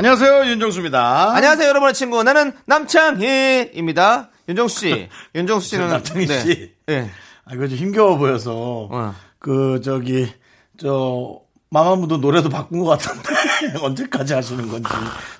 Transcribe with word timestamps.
안녕하세요 0.00 0.46
윤정수입니다. 0.46 1.34
안녕하세요, 1.34 1.68
여러분의 1.68 1.92
친구. 1.92 2.22
나는 2.22 2.52
남창희입니다. 2.64 4.30
윤정수 4.48 4.80
씨. 4.80 5.08
윤정수 5.36 5.68
씨는. 5.68 5.88
남창희 5.92 6.26
네. 6.26 6.40
씨. 6.40 6.72
네. 6.86 7.10
아 7.44 7.52
이거 7.52 7.68
좀 7.68 7.76
힘겨워 7.76 8.16
보여서 8.16 8.88
어. 8.90 9.14
그 9.38 9.82
저기 9.84 10.32
저 10.78 11.40
마마무도 11.68 12.16
노래도 12.16 12.48
바꾼 12.48 12.78
것 12.80 12.86
같은데 12.86 13.28
언제까지 13.84 14.32
하시는 14.32 14.68
건지 14.68 14.88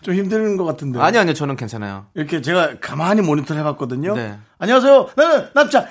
좀 0.03 0.15
힘든 0.15 0.59
것 0.59 0.67
같은데. 0.67 1.01
아니요, 1.01 1.23
아니요. 1.23 1.33
저는 1.33 1.57
괜찮아요. 1.57 2.09
이렇게 2.13 2.43
제가 2.43 2.81
가만히 2.83 3.23
모니터를 3.23 3.61
해봤거든요. 3.61 4.15
네. 4.15 4.39
안녕하세요. 4.59 5.09
나는 5.17 5.49
남창희. 5.55 5.89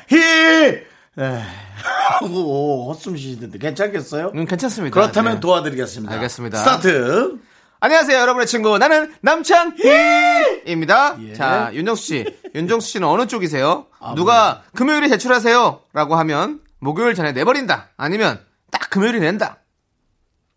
네. 1.16 1.44
하고 2.22 2.94
헛숨 2.94 3.17
쉬시는데 3.17 3.58
괜찮겠어요? 3.58 4.31
음, 4.36 4.45
괜찮습니다. 4.45 4.94
그렇다면 4.94 5.34
네. 5.34 5.40
도와드리겠습니다. 5.40 6.14
알겠습니다. 6.14 6.58
스타트. 6.59 7.39
안녕하세요, 7.81 8.19
여러분의 8.19 8.45
친구. 8.45 8.77
나는 8.77 9.13
남창희입니다. 9.22 11.16
예. 11.22 11.33
자, 11.33 11.72
윤정수 11.73 12.03
씨. 12.03 12.25
윤정수 12.53 12.89
씨는 12.89 13.08
어느 13.08 13.25
쪽이세요? 13.25 13.86
아, 13.99 14.16
누가 14.16 14.63
금요일에 14.75 15.08
제출하세요? 15.08 15.80
라고 15.94 16.17
하면 16.17 16.59
목요일 16.80 17.13
전에 17.16 17.31
내버린다. 17.31 17.88
아니면 17.95 18.41
딱 18.69 18.89
금요일에 18.89 19.19
낸다. 19.19 19.59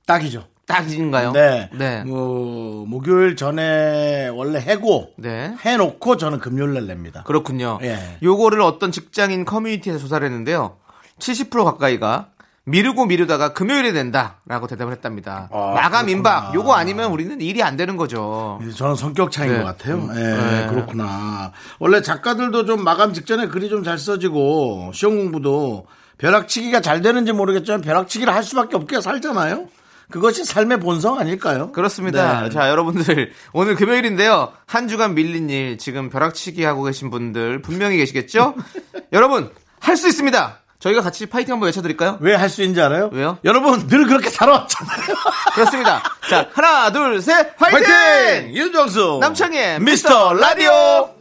딱이죠. 0.05 0.48
딱인가요? 0.67 1.31
네. 1.31 1.70
네. 1.75 2.03
뭐 2.03 2.84
목요일 2.87 3.36
전에 3.36 4.27
원래 4.29 4.59
해고 4.59 5.12
네. 5.17 5.55
해놓고 5.64 6.17
저는 6.17 6.41
금요일 6.41 6.75
날 6.75 6.89
냅니다. 6.89 7.23
그렇군요. 7.23 7.79
예. 7.83 8.19
요거를 8.20 8.61
어떤 8.62 8.91
직장인 8.91 9.45
커뮤니티에서 9.45 10.01
조사를 10.01 10.27
했는데요. 10.27 10.77
70% 11.20 11.62
가까이가 11.64 12.31
미루고 12.65 13.07
미루다가 13.07 13.53
금요일에 13.55 13.91
낸다라고 13.93 14.69
대답을 14.69 14.93
했답니다. 14.93 15.49
아, 15.53 15.73
마감. 15.75 16.09
임박 16.09 16.55
요거 16.55 16.75
아니면 16.75 17.11
우리는 17.11 17.41
일이 17.41 17.61
안 17.63 17.77
되는 17.77 17.97
거죠. 17.97 18.61
저는 18.77 18.95
성격 18.95 19.33
차이인 19.33 19.55
네. 19.55 19.59
것 19.61 19.65
같아요. 19.67 19.97
음, 19.97 20.11
예, 20.15 20.21
네. 20.21 20.67
그렇구나. 20.71 21.53
원래 21.81 22.01
작가들도 22.03 22.65
좀 22.67 22.85
마감 22.85 23.13
직전에 23.13 23.49
글이 23.49 23.69
좀 23.69 23.83
잘 23.83 23.99
써지고 23.99 24.93
시험 24.95 25.17
공부도 25.17 25.87
벼락치기가 26.19 26.81
잘 26.83 27.03
되는지 27.03 27.33
모르겠지만 27.33 27.81
벼락치기를 27.81 28.33
할 28.33 28.45
수밖에 28.45 28.77
없게 28.77 29.01
살잖아요. 29.01 29.67
그것이 30.09 30.45
삶의 30.45 30.79
본성 30.79 31.19
아닐까요? 31.19 31.73
그렇습니다. 31.73 32.43
네. 32.43 32.51
자, 32.51 32.69
여러분들 32.69 33.33
오늘 33.53 33.75
금요일인데요. 33.75 34.53
한 34.67 34.87
주간 34.87 35.15
밀린 35.17 35.51
일 35.51 35.79
지금 35.79 36.11
벼락치기 36.11 36.63
하고 36.63 36.85
계신 36.85 37.11
분들 37.11 37.61
분명히 37.63 37.97
계시겠죠? 37.97 38.55
여러분 39.13 39.51
할 39.81 39.97
수 39.97 40.07
있습니다. 40.07 40.59
저희가 40.83 41.01
같이 41.03 41.27
파이팅 41.27 41.53
한번 41.55 41.69
외쳐드릴까요? 41.69 42.19
왜 42.21 42.35
할 42.35 42.49
수 42.51 42.61
있는지 42.63 42.81
알아요? 42.81 43.09
왜요? 43.13 43.39
여러분 43.45 43.87
늘 43.87 44.07
그렇게 44.07 44.29
살아왔잖아요. 44.31 44.99
그렇습니다. 45.55 46.03
자, 46.29 46.49
하나, 46.55 46.91
둘, 46.91 47.23
셋, 47.23 47.55
화이팅! 47.57 47.85
화이팅! 47.93 48.55
윤정수 48.55 49.19
남창희의 49.21 49.81
미스터 49.81 50.33
라디오. 50.35 51.15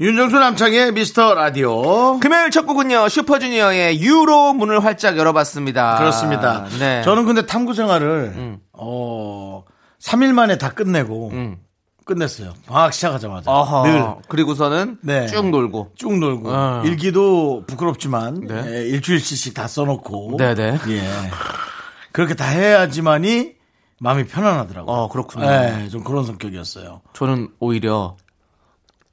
윤정수 0.00 0.36
남창의 0.40 0.92
미스터 0.92 1.34
라디오. 1.34 2.18
금요일 2.18 2.50
첫 2.50 2.66
곡은요 2.66 3.08
슈퍼주니어의 3.08 4.00
유로 4.02 4.52
문을 4.52 4.84
활짝 4.84 5.16
열어봤습니다. 5.16 5.98
그렇습니다. 5.98 6.64
네. 6.80 7.02
저는 7.02 7.24
근데 7.26 7.46
탐구 7.46 7.74
생활을 7.74 8.58
어 8.72 9.62
3일 10.02 10.32
만에 10.32 10.58
다 10.58 10.70
끝내고 10.70 11.28
음. 11.30 11.58
끝냈어요. 12.04 12.54
방학 12.66 12.92
시작하자마자 12.92 13.48
어허. 13.50 13.82
늘 13.86 14.04
그리고서는 14.28 14.98
네. 15.02 15.28
쭉 15.28 15.48
놀고. 15.50 15.92
쭉 15.94 16.18
놀고 16.18 16.50
어. 16.50 16.82
일기도 16.84 17.62
부끄럽지만 17.68 18.40
네. 18.48 18.64
예, 18.66 18.88
일주일씩 18.88 19.54
다 19.54 19.68
써놓고 19.68 20.38
네네. 20.38 20.78
예 20.88 21.02
그렇게 22.10 22.34
다 22.34 22.46
해야지만이 22.46 23.52
마음이 24.00 24.24
편안하더라고요. 24.26 24.92
어 24.92 25.08
그렇군요. 25.08 25.46
예, 25.46 25.88
좀 25.88 26.02
그런 26.02 26.24
성격이었어요. 26.24 27.00
저는 27.12 27.50
오히려 27.60 28.16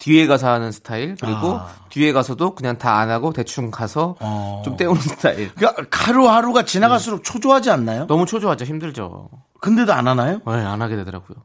뒤에 0.01 0.25
가서 0.25 0.49
하는 0.49 0.71
스타일 0.71 1.15
그리고 1.21 1.57
아. 1.57 1.67
뒤에 1.89 2.11
가서도 2.11 2.55
그냥 2.55 2.77
다 2.79 2.91
안 3.01 3.09
하고 3.11 3.31
대충 3.33 3.69
가서 3.69 4.15
어. 4.19 4.61
좀 4.65 4.75
때우는 4.75 4.99
스타일. 5.01 5.53
그러니까 5.53 5.83
하루하루가 5.91 6.65
지나갈수록 6.65 7.23
초조하지 7.23 7.69
않나요? 7.69 8.07
너무 8.07 8.25
초조하죠. 8.25 8.65
힘들죠. 8.65 9.29
근데도 9.61 9.93
안 9.93 10.07
하나요? 10.07 10.41
네, 10.47 10.53
안 10.53 10.81
하게 10.81 10.95
되더라고요. 10.97 11.37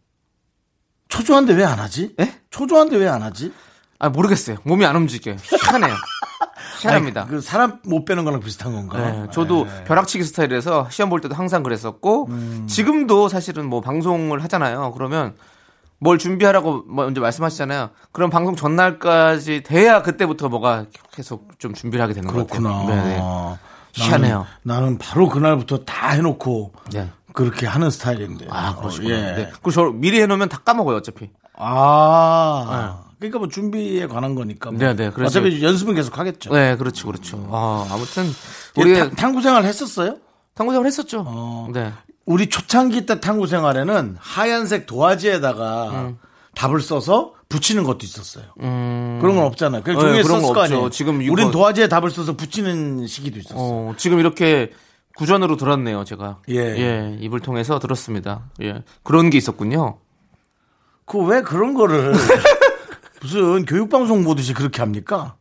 초조한데 1.08 1.52
왜 1.54 1.64
안 1.64 1.78
하지? 1.78 2.14
예? 2.18 2.32
초조한데 2.50 2.96
왜 2.96 3.08
안 3.08 3.22
하지? 3.22 3.52
아 3.98 4.08
모르겠어요. 4.08 4.56
몸이 4.64 4.84
안 4.86 4.96
움직여요. 4.96 5.36
희한해요. 5.42 5.94
희한합니다. 6.80 7.22
아니, 7.22 7.30
그 7.30 7.40
사람 7.40 7.78
못 7.84 8.04
빼는 8.04 8.24
거랑 8.24 8.40
비슷한 8.40 8.72
건가? 8.72 8.98
네, 8.98 9.26
저도 9.32 9.66
벼락치기 9.86 10.24
스타일에서 10.24 10.88
시험 10.90 11.08
볼 11.10 11.20
때도 11.20 11.34
항상 11.34 11.62
그랬었고 11.62 12.28
지금도 12.68 13.28
사실은 13.28 13.66
뭐 13.68 13.80
방송을 13.80 14.42
하잖아요. 14.44 14.92
그러면 14.92 15.34
뭘 15.98 16.18
준비하라고 16.18 16.84
먼저 16.86 17.20
말씀하시잖아요. 17.20 17.90
그럼 18.12 18.30
방송 18.30 18.54
전날까지 18.54 19.62
돼야 19.62 20.02
그때부터 20.02 20.48
뭐가 20.48 20.86
계속 21.12 21.58
좀 21.58 21.72
준비를 21.74 22.02
하게 22.02 22.12
되는 22.14 22.28
것 22.28 22.34
그렇구나. 22.34 22.70
같아요. 22.70 22.86
네네. 23.04 23.18
나는- 23.18 23.56
희한해요. 23.92 24.46
나는, 24.62 24.98
바로 24.98 25.28
그날부터 25.28 25.84
다 25.86 26.10
해놓고 26.10 26.72
네. 26.92 27.10
그렇게 27.32 27.66
하는 27.66 27.88
스타일인데. 27.90 28.46
아, 28.50 28.76
그러시구나. 28.76 29.10
예. 29.14 29.22
네. 29.36 29.48
그리고 29.52 29.70
저 29.70 29.84
미리 29.84 30.20
해놓으면 30.20 30.50
다 30.50 30.58
까먹어요, 30.58 30.96
어차피. 30.98 31.30
아. 31.54 33.04
그러니까 33.18 33.38
뭐 33.38 33.48
준비에 33.48 34.06
관한 34.06 34.34
거니까. 34.34 34.70
뭐. 34.70 34.78
네, 34.78 34.94
네, 34.94 35.10
그래서- 35.10 35.38
어차피 35.40 35.62
연습은 35.64 35.94
계속 35.94 36.18
하겠죠. 36.18 36.52
네, 36.52 36.76
그렇죠, 36.76 37.06
그렇죠. 37.06 37.48
아, 37.50 37.86
아무튼 37.90 38.24
우리 38.76 39.10
탐구 39.16 39.40
생활 39.40 39.64
했었어요? 39.64 40.16
탐구생활 40.54 40.86
했었죠. 40.86 41.24
어. 41.26 41.68
네. 41.72 41.92
우리 42.26 42.48
초창기 42.48 43.06
때 43.06 43.20
탐구 43.20 43.46
생활에는 43.46 44.16
하얀색 44.18 44.86
도화지에다가 44.86 45.90
음. 45.90 46.18
답을 46.54 46.80
써서 46.80 47.32
붙이는 47.48 47.84
것도 47.84 47.98
있었어요. 48.02 48.44
음, 48.60 49.18
그런 49.20 49.36
건 49.36 49.44
없잖아요. 49.46 49.82
그냥 49.82 50.00
네, 50.00 50.06
종이에 50.06 50.22
그런 50.22 50.40
썼을 50.40 50.48
거 50.52 50.54
거. 50.60 50.64
아니에요. 50.64 50.90
지금 50.90 51.22
이거- 51.22 51.32
우린 51.32 51.50
도화지에 51.52 51.86
답을 51.88 52.10
써서 52.10 52.36
붙이는 52.36 53.06
시기도 53.06 53.38
있었어요. 53.38 53.58
어, 53.60 53.94
지금 53.96 54.18
이렇게 54.18 54.72
구전으로 55.16 55.56
들었네요, 55.56 56.04
제가. 56.04 56.40
예. 56.50 57.16
입을 57.20 57.40
통해서 57.40 57.78
들었습니다. 57.78 58.50
예. 58.62 58.82
그런 59.04 59.30
게 59.30 59.38
있었군요. 59.38 59.98
그 61.06 61.18
왜 61.18 61.40
그런 61.42 61.72
거를 61.74 62.12
무슨 63.22 63.64
교육방송 63.64 64.24
보듯이 64.24 64.52
그렇게 64.54 64.80
합니까? 64.82 65.34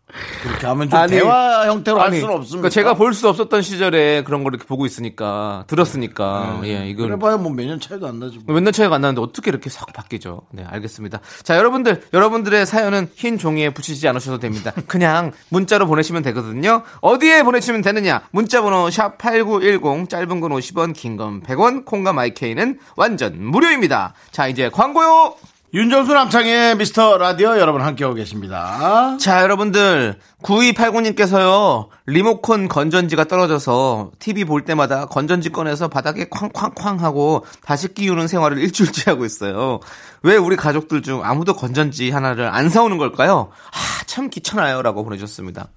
그렇게 0.43 0.65
하면 0.67 0.89
좀 0.89 0.97
아니, 0.97 1.11
대화 1.11 1.67
형태로 1.67 1.99
할 1.99 2.09
수는 2.13 2.29
없습니까? 2.35 2.45
그러니까 2.51 2.69
제가 2.69 2.93
볼 2.93 3.13
수 3.13 3.27
없었던 3.27 3.61
시절에 3.61 4.23
그런 4.23 4.43
걸 4.43 4.53
이렇게 4.53 4.65
보고 4.65 4.85
있으니까, 4.85 5.65
들었으니까, 5.67 6.61
예, 6.63 6.87
이걸. 6.87 7.07
그래봐야 7.07 7.35
뭐 7.37 7.51
몇 7.51 7.65
년 7.65 7.79
차이도 7.81 8.07
안 8.07 8.19
나지. 8.19 8.39
뭐. 8.45 8.55
몇년 8.55 8.71
차이가 8.71 8.95
안 8.95 9.01
나는데 9.01 9.19
어떻게 9.21 9.49
이렇게 9.51 9.69
싹 9.69 9.91
바뀌죠? 9.91 10.43
네, 10.51 10.63
알겠습니다. 10.65 11.19
자, 11.43 11.57
여러분들, 11.57 12.03
여러분들의 12.13 12.65
사연은 12.65 13.09
흰 13.15 13.37
종이에 13.37 13.71
붙이지 13.71 14.07
않으셔도 14.07 14.39
됩니다. 14.39 14.71
그냥 14.87 15.33
문자로 15.49 15.85
보내시면 15.87 16.21
되거든요. 16.23 16.83
어디에 17.01 17.43
보내시면 17.43 17.81
되느냐? 17.81 18.21
문자번호 18.31 18.89
샵 18.91 19.17
8910, 19.17 20.07
짧은 20.09 20.39
건 20.39 20.51
50원, 20.51 20.93
긴 20.93 21.17
건 21.17 21.41
100원, 21.41 21.83
콩과 21.83 22.13
마이케이는 22.13 22.79
완전 22.95 23.43
무료입니다. 23.43 24.13
자, 24.31 24.47
이제 24.47 24.69
광고요! 24.69 25.35
윤정수 25.73 26.13
남창의 26.13 26.77
미스터 26.77 27.17
라디오 27.17 27.57
여러분 27.59 27.81
함께하고 27.81 28.15
계십니다. 28.15 29.17
자, 29.19 29.41
여러분들, 29.41 30.15
9289님께서요, 30.41 31.89
리모컨 32.05 32.69
건전지가 32.69 33.25
떨어져서 33.25 34.11
TV 34.19 34.45
볼 34.45 34.63
때마다 34.63 35.05
건전지 35.07 35.49
꺼내서 35.49 35.89
바닥에 35.89 36.29
쾅쾅쾅 36.29 37.01
하고 37.01 37.45
다시 37.65 37.93
끼우는 37.93 38.29
생활을 38.29 38.57
일주일째 38.59 39.11
하고 39.11 39.25
있어요. 39.25 39.81
왜 40.23 40.37
우리 40.37 40.55
가족들 40.55 41.01
중 41.01 41.25
아무도 41.25 41.55
건전지 41.55 42.09
하나를 42.09 42.47
안 42.47 42.69
사오는 42.69 42.97
걸까요? 42.97 43.49
아, 43.71 44.05
참 44.05 44.29
귀찮아요. 44.29 44.81
라고 44.81 45.03
보내주셨습니다. 45.03 45.67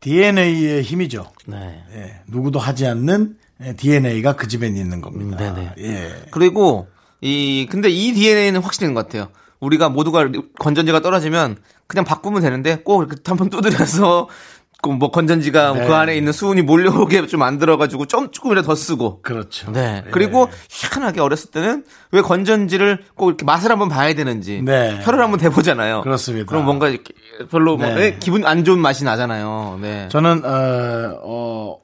DNA의 0.00 0.82
힘이죠. 0.82 1.30
네. 1.46 1.84
예, 1.94 2.20
누구도 2.26 2.58
하지 2.58 2.86
않는 2.88 3.36
DNA가 3.76 4.32
그 4.32 4.48
집에 4.48 4.66
있는 4.66 5.00
겁니다. 5.00 5.44
음, 5.44 5.54
네네. 5.54 5.74
예. 5.78 6.22
그리고, 6.32 6.88
이, 7.22 7.66
근데 7.70 7.88
이 7.88 8.12
DNA는 8.12 8.60
확실한 8.60 8.94
것 8.94 9.06
같아요. 9.06 9.28
우리가 9.60 9.88
모두가 9.88 10.28
건전지가 10.58 11.00
떨어지면 11.00 11.56
그냥 11.86 12.04
바꾸면 12.04 12.42
되는데 12.42 12.76
꼭 12.82 13.06
이렇게 13.06 13.22
한번 13.26 13.48
두드려서 13.48 14.28
그뭐 14.82 15.12
건전지가 15.12 15.72
네. 15.74 15.86
그 15.86 15.94
안에 15.94 16.16
있는 16.16 16.32
수은이 16.32 16.62
몰려오게 16.62 17.28
좀 17.28 17.38
만들어가지고 17.38 18.06
좀 18.06 18.32
조금이라도 18.32 18.66
더 18.66 18.74
쓰고. 18.74 19.22
그렇죠. 19.22 19.70
네. 19.70 20.02
예. 20.04 20.10
그리고 20.10 20.48
희한하게 20.68 21.20
어렸을 21.20 21.52
때는 21.52 21.84
왜 22.10 22.20
건전지를 22.20 23.04
꼭 23.14 23.28
이렇게 23.28 23.44
맛을 23.44 23.70
한번 23.70 23.88
봐야 23.88 24.12
되는지 24.12 24.62
네. 24.64 24.98
혀를 25.02 25.22
한번 25.22 25.38
대보잖아요. 25.38 26.00
그렇습니다. 26.02 26.46
그럼 26.48 26.64
뭔가 26.64 26.88
이렇게 26.88 27.14
별로 27.48 27.76
뭐, 27.76 27.86
네. 27.86 28.00
예, 28.00 28.16
기분 28.18 28.44
안 28.44 28.64
좋은 28.64 28.80
맛이 28.80 29.04
나잖아요. 29.04 29.78
네. 29.80 30.08
저는 30.10 30.44
어, 30.44 31.20
어 31.22 31.78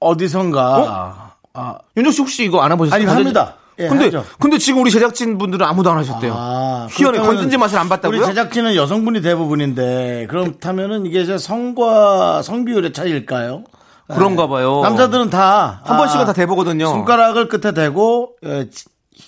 어디선가 0.00 1.34
아, 1.52 1.78
윤정 1.96 2.12
씨 2.12 2.20
혹시 2.22 2.44
이거 2.44 2.62
안 2.62 2.72
해보셨어요? 2.72 2.96
아니, 2.96 3.04
건전지? 3.04 3.36
합니다. 3.36 3.59
예, 3.80 3.88
근데 3.88 4.04
하죠. 4.06 4.24
근데 4.38 4.58
지금 4.58 4.82
우리 4.82 4.90
제작진 4.90 5.38
분들은 5.38 5.64
아무도 5.66 5.90
안 5.90 5.98
하셨대요. 5.98 6.34
아, 6.36 6.86
그렇다면은 6.94 7.26
건전지 7.26 7.56
맛을 7.56 7.78
안 7.78 7.88
봤다고요? 7.88 8.18
우리 8.18 8.26
제작진은 8.26 8.74
여성분이 8.76 9.22
대부분인데 9.22 10.26
그렇다면은 10.28 11.06
이게 11.06 11.22
이제 11.22 11.38
성과 11.38 12.42
성비율의 12.42 12.92
차이일까요? 12.92 13.64
그런가 14.12 14.48
봐요. 14.48 14.80
남자들은 14.82 15.30
다한 15.30 15.96
번씩은 15.96 16.26
다 16.26 16.32
대보거든요. 16.32 16.86
손가락을 16.86 17.48
끝에 17.48 17.72
대고 17.72 18.30
어, 18.44 18.64
지- 18.70 18.86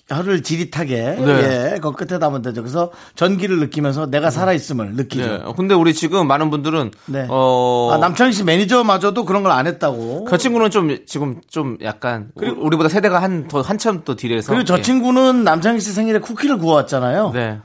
혀를 0.09 0.43
지릿하게 0.43 1.17
네. 1.19 1.73
예, 1.75 1.79
그 1.81 1.93
끝에 1.93 2.19
담으면 2.19 2.43
되죠. 2.43 2.63
그래서 2.63 2.91
전기를 3.15 3.59
느끼면서 3.61 4.07
내가 4.07 4.31
살아 4.31 4.53
있음을 4.53 4.95
느끼죠. 4.95 5.27
네. 5.27 5.53
근데 5.57 5.75
우리 5.75 5.95
지금 5.95 6.27
많은 6.27 6.51
분들은 6.51 6.91
네. 7.07 7.27
어. 7.29 7.91
아, 7.93 7.99
남창희 7.99 8.33
씨 8.33 8.45
매니저마저도 8.45 9.25
그런 9.25 9.43
걸 9.43 9.53
안 9.53 9.67
했다고. 9.67 10.25
그 10.25 10.39
친구는 10.39 10.71
좀 10.71 10.99
지금 11.07 11.41
좀 11.51 11.77
약간 11.83 12.29
우리보다 12.37 12.89
세대가 12.89 13.21
한 13.23 13.49
더 13.49 13.61
한참 13.61 14.03
또 14.05 14.17
뒤래서 14.17 14.53
그리고 14.53 14.65
저 14.65 14.79
예. 14.79 14.83
친구는 14.83 15.45
남창희 15.45 15.81
씨 15.81 15.93
생일에 15.93 16.19
쿠키를 16.21 16.59
구워왔잖아요. 16.59 17.31
네. 17.35 17.59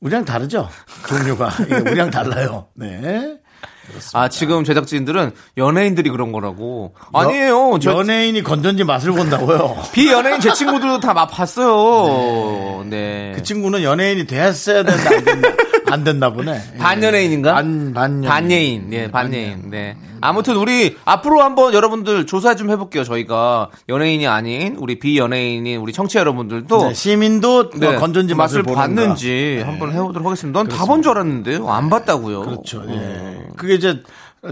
우리랑 0.00 0.24
다르죠? 0.24 0.68
종류가. 1.08 1.50
예, 1.70 1.76
우리랑 1.76 2.10
달라요. 2.10 2.66
네. 2.74 3.36
아 4.14 4.28
지금 4.28 4.64
제작진들은 4.64 5.32
연예인들이 5.56 6.10
그런 6.10 6.32
거라고 6.32 6.94
아니에요. 7.12 7.78
저 7.80 7.92
연예인이 7.92 8.42
건전지 8.42 8.84
맛을 8.84 9.12
본다고요. 9.12 9.76
비연예인 9.92 10.40
제 10.40 10.52
친구들도 10.52 11.00
다 11.00 11.12
맛봤어요. 11.14 12.84
네. 12.88 13.32
그 13.34 13.42
친구는 13.42 13.82
연예인이 13.82 14.26
됐어야 14.26 14.82
된다. 14.82 15.10
안 15.92 16.04
됐나 16.04 16.30
보네. 16.30 16.60
예. 16.74 16.78
반연예인인가? 16.78 17.54
반, 17.54 17.92
반연. 17.92 18.22
반예인. 18.22 18.92
예, 18.92 19.10
반예인. 19.10 19.70
네. 19.70 19.96
아무튼 20.22 20.56
우리 20.56 20.96
앞으로 21.04 21.42
한번 21.42 21.72
여러분들 21.72 22.26
조사 22.26 22.54
좀 22.54 22.70
해볼게요. 22.70 23.04
저희가 23.04 23.70
연예인이 23.88 24.26
아닌 24.26 24.76
우리 24.78 24.98
비연예인인 24.98 25.80
우리 25.80 25.92
청취 25.94 26.14
자 26.14 26.20
여러분들도 26.20 26.88
네, 26.88 26.94
시민도 26.94 27.70
네, 27.70 27.90
뭐 27.92 27.96
건전지 28.00 28.34
맛을. 28.34 28.62
봤는지 28.62 29.62
한번 29.64 29.92
해보도록 29.92 30.26
하겠습니다. 30.26 30.58
넌 30.62 30.68
다 30.68 30.84
본 30.84 31.02
줄 31.02 31.12
알았는데요. 31.12 31.66
안 31.70 31.88
봤다고요. 31.88 32.42
그렇죠. 32.42 32.84
예. 32.88 33.38
그게 33.56 33.74
이제 33.74 34.02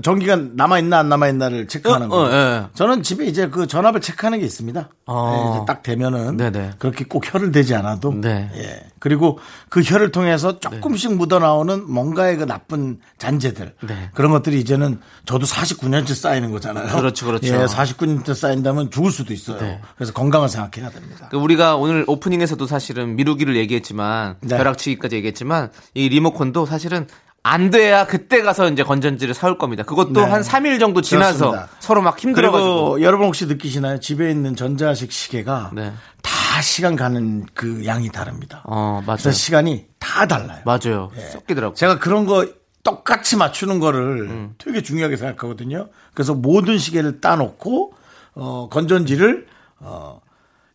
전기가 0.03 0.37
남아있나 0.37 0.99
안 0.99 1.09
남아있나를 1.09 1.67
체크하는 1.67 2.13
어, 2.13 2.15
어, 2.15 2.19
거. 2.29 2.33
예. 2.33 2.67
저는 2.75 3.03
집에 3.03 3.25
이제 3.25 3.49
그 3.49 3.67
전압을 3.67 4.03
체크하는 4.03 4.41
게 4.41 4.45
있습니다. 4.45 4.89
어. 5.07 5.33
예, 5.33 5.51
이제 5.57 5.65
딱 5.67 5.83
되면은 5.83 6.37
네네. 6.37 6.73
그렇게 6.79 7.07
꼭 7.07 7.25
혀를 7.33 7.53
대지 7.53 7.75
않아도 7.75 8.13
네. 8.13 8.51
예. 8.55 8.83
그리고 8.99 9.39
그 9.71 9.81
혀를 9.81 10.13
통해서 10.13 10.59
조금씩 10.59 11.15
묻어나오는 11.15 11.91
뭔가의 11.91 12.37
그 12.37 12.45
나쁜 12.45 12.99
잔재들 13.17 13.75
네. 13.83 14.11
그런 14.13 14.33
것들이 14.33 14.61
이제는 14.61 15.01
저도 15.25 15.47
49년째 15.47 16.15
쌓이는 16.15 16.51
거잖아요. 16.51 16.95
그렇죠, 16.95 17.25
그렇죠. 17.25 17.47
예, 17.47 17.65
49년째 17.65 18.35
쌓인다면 18.35 18.91
죽을 18.91 19.11
수도 19.11 19.33
있어요. 19.33 19.59
네. 19.59 19.81
그래서 19.97 20.13
건강을 20.13 20.51
생각해야 20.51 20.91
됩니다. 20.91 21.29
그 21.31 21.39
우리가 21.39 21.77
오늘 21.77 22.05
오프닝에서도 22.07 22.67
사실은 22.67 23.17
미루기를 23.17 23.57
얘기했지만 23.57 24.37
네. 24.41 24.59
벼락치기까지 24.59 25.17
얘기했지만 25.17 25.71
이 25.95 26.11
리모컨도 26.11 26.67
사실은 26.67 27.07
안 27.49 27.71
돼야 27.71 28.07
그때 28.07 28.43
가서 28.43 28.69
이제 28.69 28.83
건전지를 28.83 29.33
사올 29.33 29.57
겁니다. 29.57 29.83
그것도 29.83 30.13
네. 30.13 30.23
한 30.23 30.43
3일 30.43 30.79
정도 30.79 31.01
지나서 31.01 31.51
그렇습니다. 31.51 31.69
서로 31.81 32.03
막 32.03 32.19
힘들어가지고 32.19 32.91
그리고 32.93 33.03
여러분 33.03 33.27
혹시 33.27 33.47
느끼시나요? 33.47 34.01
집에 34.01 34.31
있는 34.31 34.55
전자식 34.55 35.11
시계가 35.11 35.71
네. 35.73 35.93
다 36.23 36.61
시간 36.61 36.95
가는 36.95 37.47
그 37.55 37.87
양이 37.87 38.11
다릅니다. 38.11 38.61
어 38.65 39.03
맞아요. 39.07 39.19
그래서 39.23 39.33
시간이 39.33 39.87
다 39.99 40.27
달라요. 40.27 40.61
맞아요. 40.67 41.11
예. 41.17 41.21
섞이더라고. 41.23 41.75
제가 41.75 41.99
그런 41.99 42.27
거 42.27 42.47
똑같이 42.85 43.37
맞추는 43.37 43.81
거를 43.81 44.29
음. 44.29 44.55
되게 44.59 44.83
중요하게 44.83 45.17
생각하거든요. 45.17 45.89
그래서 46.13 46.35
모든 46.35 46.77
시계를 46.77 47.21
따놓고 47.23 47.95
어, 48.35 48.69
건전지를 48.71 49.47
어, 49.81 50.21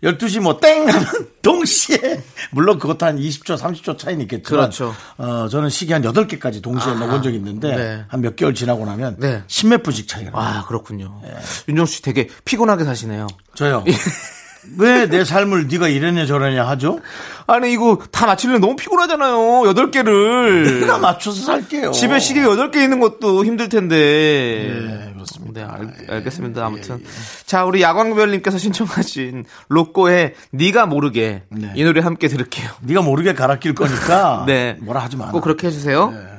12시 0.04 0.42
뭐 0.42 0.60
땡 0.60 0.88
하면 0.90 1.06
동시에 1.42 2.22
물론 2.52 2.78
그것도 2.78 3.06
한 3.06 3.18
20초 3.18 3.58
30초 3.58 3.98
차이는 3.98 4.22
있겠지만 4.24 4.62
그렇죠. 4.70 4.94
어, 5.18 5.48
저는 5.50 5.70
시계 5.70 5.94
한 5.94 6.02
8개까지 6.04 6.62
동시에 6.62 6.94
넣어본 6.94 7.24
적이 7.24 7.38
있는데 7.38 7.76
네. 7.76 8.06
한몇 8.10 8.36
개월 8.36 8.54
지나고 8.54 8.86
나면 8.86 9.16
네. 9.20 9.44
십몇 9.48 9.82
분씩 9.84 10.08
차이가 10.08 10.32
나요. 10.32 10.42
아 10.60 10.66
그렇군요. 10.66 11.22
윤정 11.70 11.86
씨 11.86 12.02
되게 12.02 12.28
피곤하게 12.46 12.84
사시네요. 12.84 13.28
저요. 13.56 13.84
왜 14.78 15.08
내 15.08 15.24
삶을 15.26 15.68
네가 15.68 15.88
이러냐 15.90 16.26
저러냐 16.26 16.66
하죠? 16.70 17.00
아니 17.48 17.74
이거 17.74 18.00
다 18.12 18.26
맞추려면 18.26 18.62
너무 18.62 18.76
피곤하잖아요. 18.76 19.68
여덟 19.68 19.92
개를 19.92 20.80
내가 20.82 20.98
맞춰서 20.98 21.42
살게요. 21.44 21.92
집에 21.92 22.20
시계 22.20 22.42
여덟 22.42 22.72
개 22.72 22.82
있는 22.82 23.00
것도 23.00 23.44
힘들 23.46 23.68
텐데. 23.70 23.96
네, 24.88 25.12
그렇습니다. 25.14 25.62
네, 25.62 25.68
알, 26.08 26.16
알겠습니다. 26.18 26.66
아무튼 26.66 27.04
자 27.46 27.66
우리 27.66 27.82
야광별님께서 27.82 28.58
신청하신 28.58 29.46
로꼬의 29.68 30.34
네가 30.52 30.86
모르게 30.86 31.44
네. 31.50 31.74
이 31.76 31.84
노래 31.84 32.02
함께 32.02 32.28
들을게요. 32.28 32.70
네가 32.82 33.02
모르게 33.02 33.34
갈아 33.34 33.60
낄 33.60 33.76
거니까 33.76 34.46
네. 34.48 34.78
뭐라 34.80 35.02
하지 35.02 35.18
마. 35.18 35.30
꼭 35.32 35.42
그렇게 35.42 35.68
해주세요. 35.68 36.10
네. 36.12 36.33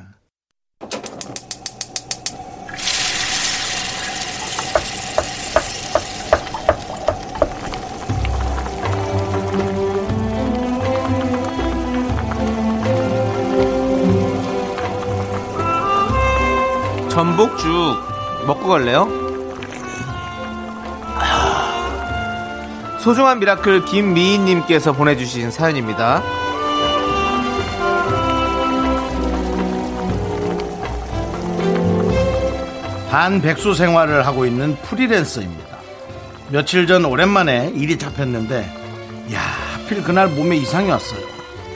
전복죽 17.14 17.68
먹고 18.44 18.66
갈래요? 18.66 19.08
소중한 22.98 23.38
Miracle 23.38 23.84
김미희님께서 23.84 24.92
보내주신 24.94 25.52
사연입니다. 25.52 26.24
반 33.08 33.40
백수 33.40 33.74
생활을 33.74 34.26
하고 34.26 34.44
있는 34.44 34.74
프리랜서입니다. 34.82 35.78
며칠 36.50 36.88
전 36.88 37.04
오랜만에 37.04 37.70
일이 37.76 37.96
잡혔는데, 37.96 38.68
야, 39.32 39.40
하필 39.74 40.02
그날 40.02 40.26
몸에 40.26 40.56
이상이 40.56 40.90
왔어요. 40.90 41.20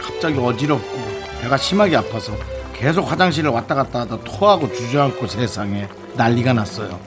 갑자기 0.03 0.37
어지럽고 0.41 0.99
배가 1.41 1.57
심하게 1.57 1.97
아파서 1.97 2.33
계속 2.79 3.11
화장실을 3.11 3.51
왔다 3.51 3.75
갔다 3.75 4.01
하다 4.01 4.19
토하고 4.25 4.73
주저앉고 4.73 5.27
세상에 5.27 5.89
난리가 6.15 6.53
났어요. 6.53 6.99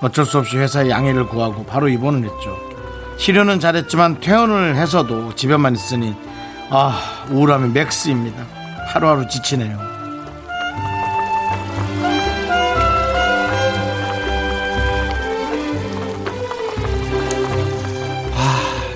어쩔 0.00 0.26
수 0.26 0.38
없이 0.38 0.56
회사에 0.58 0.90
양해를 0.90 1.26
구하고 1.28 1.64
바로 1.64 1.88
입원을 1.88 2.24
했죠. 2.24 2.58
치료는 3.18 3.60
잘했지만 3.60 4.18
퇴원을 4.20 4.74
해서도 4.74 5.34
집에만 5.36 5.74
있으니 5.74 6.16
아 6.70 7.26
우울함이 7.30 7.68
맥스입니다. 7.72 8.44
하루하루 8.88 9.28
지치네요. 9.28 9.92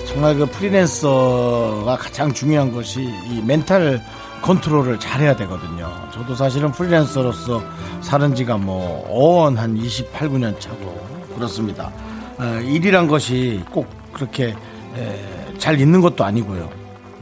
정말 0.08 0.34
그 0.34 0.46
프리랜서가 0.46 1.98
가장 1.98 2.32
중요한 2.32 2.72
것이 2.72 3.02
이 3.02 3.42
멘탈 3.44 4.02
컨트롤을 4.42 4.98
잘해야 5.00 5.34
되거든요. 5.36 5.92
저도 6.12 6.34
사실은 6.34 6.70
프리랜서로서 6.72 7.62
사는 8.00 8.34
지가 8.34 8.56
뭐 8.58 9.06
어언 9.08 9.56
한 9.56 9.76
28, 9.76 10.28
9년 10.28 10.58
차고 10.60 11.06
그렇습니다. 11.34 11.90
어, 12.38 12.60
일이란 12.62 13.06
것이 13.08 13.62
꼭 13.70 13.88
그렇게 14.12 14.54
에, 14.96 15.56
잘 15.58 15.80
있는 15.80 16.00
것도 16.00 16.24
아니고요. 16.24 16.68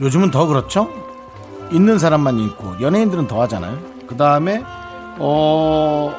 요즘은 0.01 0.31
더 0.31 0.45
그렇죠. 0.45 0.89
있는 1.71 1.97
사람만 1.97 2.39
있고 2.39 2.75
연예인들은 2.81 3.27
더 3.27 3.41
하잖아요. 3.43 3.77
그 4.07 4.15
다음에 4.15 4.61
어 5.17 6.13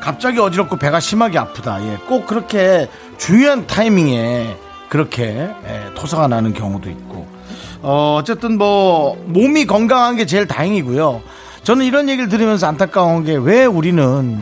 갑자기 0.00 0.38
어지럽고 0.38 0.76
배가 0.76 1.00
심하게 1.00 1.38
아프다. 1.38 1.82
예, 1.84 1.96
꼭 2.08 2.26
그렇게 2.26 2.88
중요한 3.16 3.66
타이밍에 3.66 4.56
그렇게 4.88 5.48
예, 5.66 5.94
토사가 5.94 6.28
나는 6.28 6.52
경우도 6.52 6.90
있고. 6.90 7.37
어, 7.82 8.16
어쨌든 8.20 8.58
뭐 8.58 9.16
몸이 9.26 9.66
건강한 9.66 10.16
게 10.16 10.26
제일 10.26 10.46
다행이고요. 10.46 11.22
저는 11.62 11.84
이런 11.86 12.08
얘기를 12.08 12.28
들으면서 12.28 12.66
안타까운 12.66 13.24
게 13.24 13.34
왜 13.36 13.64
우리는 13.66 14.38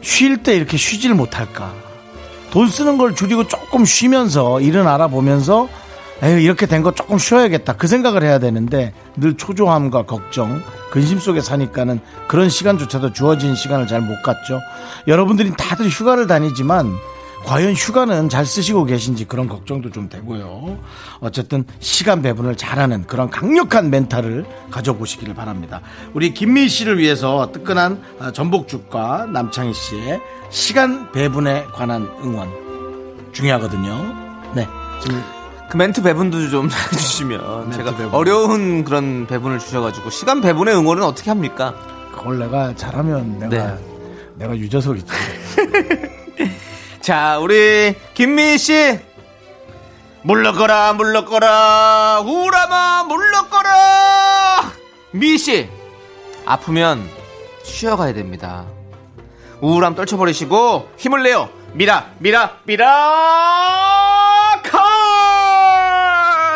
쉴 0.00 0.42
때 0.42 0.54
이렇게 0.56 0.76
쉬질 0.76 1.14
못할까? 1.14 1.72
돈 2.50 2.68
쓰는 2.68 2.98
걸 2.98 3.14
줄이고 3.14 3.46
조금 3.46 3.84
쉬면서 3.84 4.60
일은 4.60 4.86
알아보면서 4.88 5.68
에휴, 6.24 6.38
이렇게 6.38 6.66
된 6.66 6.82
거 6.82 6.92
조금 6.92 7.18
쉬어야겠다. 7.18 7.72
그 7.74 7.88
생각을 7.88 8.22
해야 8.22 8.38
되는데 8.38 8.92
늘 9.16 9.36
초조함과 9.36 10.04
걱정, 10.04 10.62
근심 10.90 11.18
속에 11.18 11.40
사니까는 11.40 12.00
그런 12.28 12.48
시간조차도 12.48 13.12
주어진 13.12 13.54
시간을 13.56 13.86
잘 13.88 14.00
못 14.02 14.22
갖죠. 14.22 14.60
여러분들이 15.08 15.52
다들 15.56 15.88
휴가를 15.88 16.26
다니지만 16.28 16.92
과연 17.44 17.72
휴가는 17.74 18.28
잘 18.28 18.46
쓰시고 18.46 18.84
계신지 18.84 19.24
그런 19.24 19.48
걱정도 19.48 19.90
좀 19.90 20.08
되고요. 20.08 20.78
어쨌든 21.20 21.64
시간 21.80 22.22
배분을 22.22 22.56
잘하는 22.56 23.06
그런 23.06 23.30
강력한 23.30 23.90
멘탈을 23.90 24.46
가져보시기를 24.70 25.34
바랍니다. 25.34 25.80
우리 26.14 26.32
김미 26.34 26.68
씨를 26.68 26.98
위해서 26.98 27.50
뜨끈한 27.52 28.02
아, 28.20 28.32
전복죽과 28.32 29.26
남창희 29.32 29.74
씨의 29.74 30.20
시간 30.50 31.10
배분에 31.12 31.64
관한 31.72 32.08
응원 32.22 32.48
중요하거든요. 33.32 34.14
네. 34.54 34.68
지금 35.02 35.22
그 35.68 35.76
멘트 35.76 36.02
배분도 36.02 36.48
좀 36.50 36.68
해주시면 36.92 37.72
제가 37.72 37.96
배분. 37.96 38.14
어려운 38.14 38.84
그런 38.84 39.26
배분을 39.26 39.58
주셔가지고 39.58 40.10
시간 40.10 40.40
배분의 40.40 40.74
응원은 40.76 41.02
어떻게 41.02 41.30
합니까? 41.30 41.74
그걸 42.14 42.38
내가 42.38 42.74
잘하면 42.76 43.38
내가 43.38 43.48
네. 43.48 43.78
내가 44.36 44.56
유재석이지. 44.56 45.06
자, 47.02 47.38
우리 47.38 47.94
김미희 48.14 48.58
씨. 48.58 48.98
물러거라, 50.22 50.92
물러거라, 50.92 52.20
우람아, 52.20 53.04
물러거라! 53.08 54.72
미희 55.10 55.36
씨, 55.36 55.68
아프면 56.46 57.08
쉬어가야 57.64 58.14
됩니다. 58.14 58.64
우울함 59.60 59.96
떨쳐버리시고 59.96 60.92
힘을 60.96 61.24
내요. 61.24 61.50
미라, 61.72 62.12
미라, 62.18 62.58
미라카! 62.64 62.92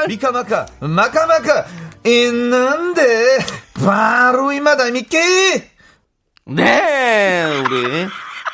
미카마카 0.07 0.67
마카마카 0.79 1.65
있는데 2.05 3.39
바로 3.85 4.53
이마다미께 4.53 5.71
네, 6.45 7.63
우리 7.65 8.07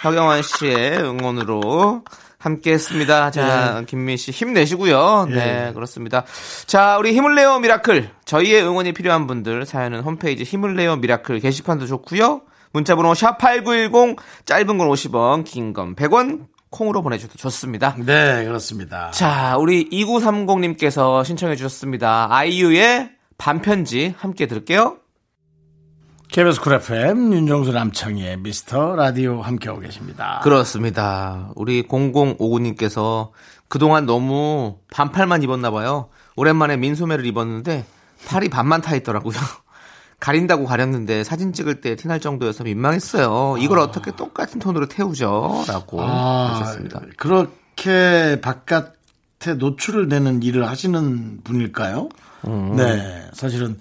허경환 0.04 0.42
씨의 0.42 0.98
응원으로 0.98 2.04
함께 2.38 2.72
했습니다. 2.72 3.30
자, 3.30 3.84
김민 3.86 4.16
씨 4.16 4.32
힘내시고요. 4.32 5.28
네, 5.30 5.70
그렇습니다. 5.74 6.24
자, 6.66 6.96
우리 6.98 7.12
힘을 7.12 7.36
내요 7.36 7.60
Miracle. 7.60 8.10
저희의 8.24 8.64
응원이 8.64 8.92
필요한 8.94 9.28
분들 9.28 9.64
사연은 9.64 10.00
홈페이지 10.00 10.42
힘을 10.42 10.74
내요 10.74 10.96
Miracle 10.96 11.38
게시판도 11.38 11.86
좋고요. 11.86 12.42
문자번호 12.72 13.14
샵 13.14 13.38
8910 13.38 14.16
짧은 14.44 14.78
건 14.78 14.88
50원, 14.88 15.44
긴 15.44 15.72
건 15.72 15.94
100원 15.94 16.46
콩으로 16.70 17.02
보내주셔도 17.02 17.36
좋습니다. 17.36 17.94
네, 17.98 18.44
그렇습니다. 18.44 19.10
자, 19.12 19.56
우리 19.58 19.88
2930님께서 19.90 21.24
신청해 21.24 21.54
주셨습니다. 21.54 22.28
아이유의 22.30 23.10
밤편지 23.38 24.14
함께 24.16 24.46
들을게요. 24.46 24.96
KBS 26.32 26.62
Cool 26.62 26.72
FM 26.72 27.34
윤정수 27.34 27.72
남창희의 27.72 28.38
미스터 28.38 28.96
라디오 28.96 29.42
함께하고 29.42 29.82
계십니다. 29.82 30.40
그렇습니다. 30.42 31.50
우리 31.56 31.82
0059님께서 31.82 33.32
그동안 33.68 34.06
너무 34.06 34.78
반팔만 34.90 35.42
입었나 35.42 35.70
봐요. 35.70 36.08
오랜만에 36.36 36.78
민소매를 36.78 37.26
입었는데 37.26 37.84
팔이 38.26 38.48
반만 38.48 38.80
타 38.80 38.96
있더라고요. 38.96 39.36
가린다고 40.20 40.64
가렸는데 40.64 41.22
사진 41.22 41.52
찍을 41.52 41.82
때 41.82 41.96
티날 41.96 42.18
정도여서 42.18 42.64
민망했어요. 42.64 43.58
이걸 43.58 43.80
어떻게 43.80 44.10
똑같은 44.16 44.58
톤으로 44.58 44.86
태우죠? 44.86 45.66
라고 45.68 46.00
아, 46.00 46.54
하셨습니다. 46.54 47.02
그렇게 47.18 48.40
바깥에 48.40 49.01
노출을 49.50 50.08
되는 50.08 50.42
일을 50.42 50.66
하시는 50.68 51.40
분일까요? 51.44 52.08
음. 52.46 52.74
네, 52.76 53.24
사실은 53.32 53.78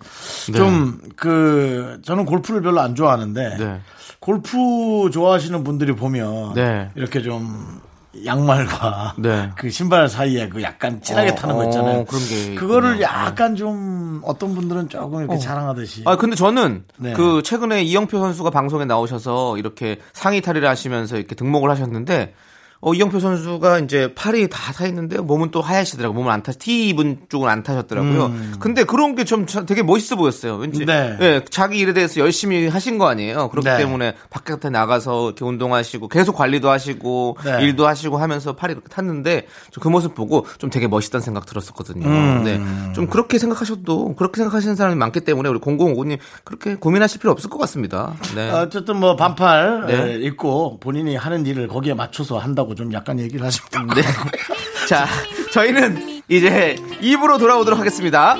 좀그 0.53 2.01
저는 2.03 2.25
골프를 2.25 2.61
별로 2.61 2.79
안 2.81 2.95
좋아하는데 2.95 3.57
네. 3.57 3.79
골프 4.19 5.09
좋아하시는 5.11 5.63
분들이 5.63 5.95
보면 5.95 6.53
네. 6.53 6.91
이렇게 6.95 7.21
좀 7.21 7.81
양말과 8.25 9.15
네. 9.17 9.49
그 9.55 9.69
신발 9.69 10.09
사이에 10.09 10.49
그 10.49 10.61
약간 10.61 11.01
진하게 11.01 11.31
어, 11.31 11.35
타는 11.35 11.55
거 11.55 11.63
있잖아요. 11.65 11.99
어, 12.01 12.05
그런 12.05 12.21
게 12.27 12.55
그거를 12.55 12.95
있구나. 12.95 13.09
약간 13.09 13.55
좀 13.55 14.21
어떤 14.23 14.53
분들은 14.53 14.89
조금 14.89 15.21
이렇게 15.21 15.37
자랑하듯이. 15.37 16.03
아, 16.05 16.17
근데 16.17 16.35
저는 16.35 16.83
네. 16.97 17.13
그 17.13 17.41
최근에 17.43 17.83
이영표 17.83 18.19
선수가 18.19 18.49
방송에 18.49 18.85
나오셔서 18.85 19.57
이렇게 19.57 19.99
상의 20.13 20.41
탈의를 20.41 20.67
하시면서 20.67 21.17
이렇게 21.17 21.35
등목을 21.35 21.69
하셨는데 21.69 22.33
어, 22.81 22.93
이영표 22.93 23.19
선수가 23.19 23.79
이제 23.79 24.13
팔이 24.13 24.49
다사 24.49 24.85
있는데 24.87 25.17
몸은 25.19 25.51
또 25.51 25.61
하얗시더라고요. 25.61 26.15
몸을 26.15 26.31
안 26.31 26.43
타, 26.43 26.51
티 26.51 26.89
입은 26.89 27.21
쪽은 27.29 27.47
안 27.49 27.63
타셨더라고요. 27.63 28.33
근데 28.59 28.83
그런 28.83 29.15
게 29.15 29.23
좀 29.31 29.45
되게 29.45 29.81
멋있어 29.81 30.17
보였어요. 30.17 30.55
왠지. 30.55 30.81
음. 30.81 30.85
네. 30.87 31.17
예, 31.21 31.41
자기 31.49 31.77
일에 31.79 31.93
대해서 31.93 32.19
열심히 32.19 32.67
하신 32.67 32.97
거 32.97 33.07
아니에요. 33.07 33.47
그렇기 33.49 33.69
네. 33.69 33.77
때문에 33.77 34.15
바깥에 34.29 34.69
나가서 34.69 35.27
이렇게 35.27 35.45
운동하시고 35.45 36.09
계속 36.09 36.35
관리도 36.35 36.69
하시고 36.69 37.37
네. 37.45 37.63
일도 37.63 37.87
하시고 37.87 38.17
하면서 38.17 38.53
팔이 38.57 38.73
그렇게 38.73 38.89
탔는데 38.89 39.47
저그 39.71 39.87
모습 39.87 40.15
보고 40.15 40.45
좀 40.57 40.69
되게 40.69 40.87
멋있다는 40.87 41.23
생각 41.23 41.45
들었었거든요. 41.45 42.05
음. 42.05 42.43
네. 42.43 42.59
좀 42.93 43.07
그렇게 43.07 43.37
생각하셔도 43.37 44.15
그렇게 44.15 44.37
생각하시는 44.37 44.75
사람이 44.75 44.95
많기 44.97 45.21
때문에 45.21 45.47
우리 45.47 45.59
0059님 45.59 46.17
그렇게 46.43 46.75
고민하실 46.75 47.19
필요 47.21 47.31
없을 47.31 47.49
것 47.49 47.57
같습니다. 47.59 48.15
네. 48.35 48.49
어쨌든 48.51 48.97
뭐 48.97 49.15
반팔 49.15 49.85
네. 49.87 49.93
에, 49.93 50.15
입고 50.17 50.79
본인이 50.81 51.15
하는 51.15 51.45
일을 51.45 51.67
거기에 51.69 51.93
맞춰서 51.93 52.37
한다고 52.37 52.70
좀 52.75 52.91
약간 52.93 53.19
얘기를 53.19 53.45
하시면 53.45 53.87
네. 53.95 54.01
자, 54.87 55.07
저희는 55.51 56.21
이제 56.27 56.77
입으로 57.01 57.37
돌아오도록 57.37 57.79
하겠습니다. 57.79 58.35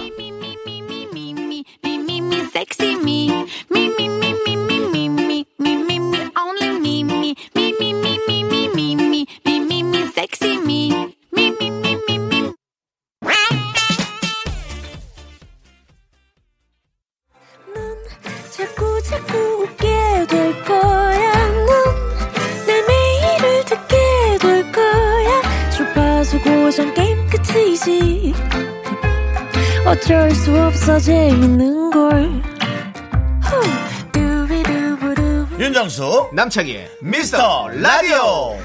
남창희의 36.34 36.90
미스터 37.02 37.68
라디오. 37.70 38.56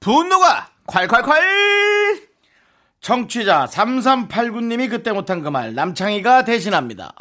분노가 0.00 0.68
콸콸콸! 0.86 2.26
청취자 3.00 3.66
3389님이 3.66 4.90
그때 4.90 5.12
못한 5.12 5.42
그 5.42 5.48
말 5.50 5.74
남창희가 5.74 6.44
대신합니다. 6.44 7.12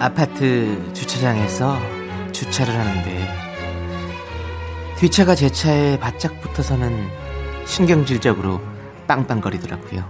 아파트 0.00 0.94
주차장에서 0.94 1.78
주차를 2.32 2.74
하는데 2.74 3.28
뒷차가 4.96 5.34
제 5.34 5.50
차에 5.50 5.98
바짝 5.98 6.40
붙어서는 6.40 7.06
신경질적으로 7.66 8.62
빵빵거리더라고요. 9.06 10.08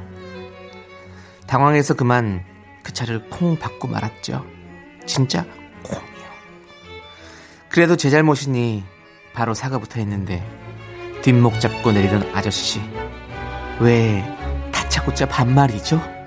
당황해서 1.48 1.94
그만 1.94 2.44
그 2.84 2.92
차를 2.92 3.28
콩 3.30 3.58
받고 3.58 3.88
말았죠. 3.88 4.46
진짜 5.06 5.44
콩이요. 5.82 6.30
그래도 7.68 7.96
제 7.96 8.10
잘못이니 8.10 8.84
바로 9.32 9.54
사과부터 9.54 9.98
했는데 9.98 10.48
뒷목 11.22 11.58
잡고 11.58 11.90
내리던 11.90 12.30
아저씨 12.32 12.80
왜 13.80 14.24
다짜고짜 14.70 15.26
반말이죠? 15.26 16.19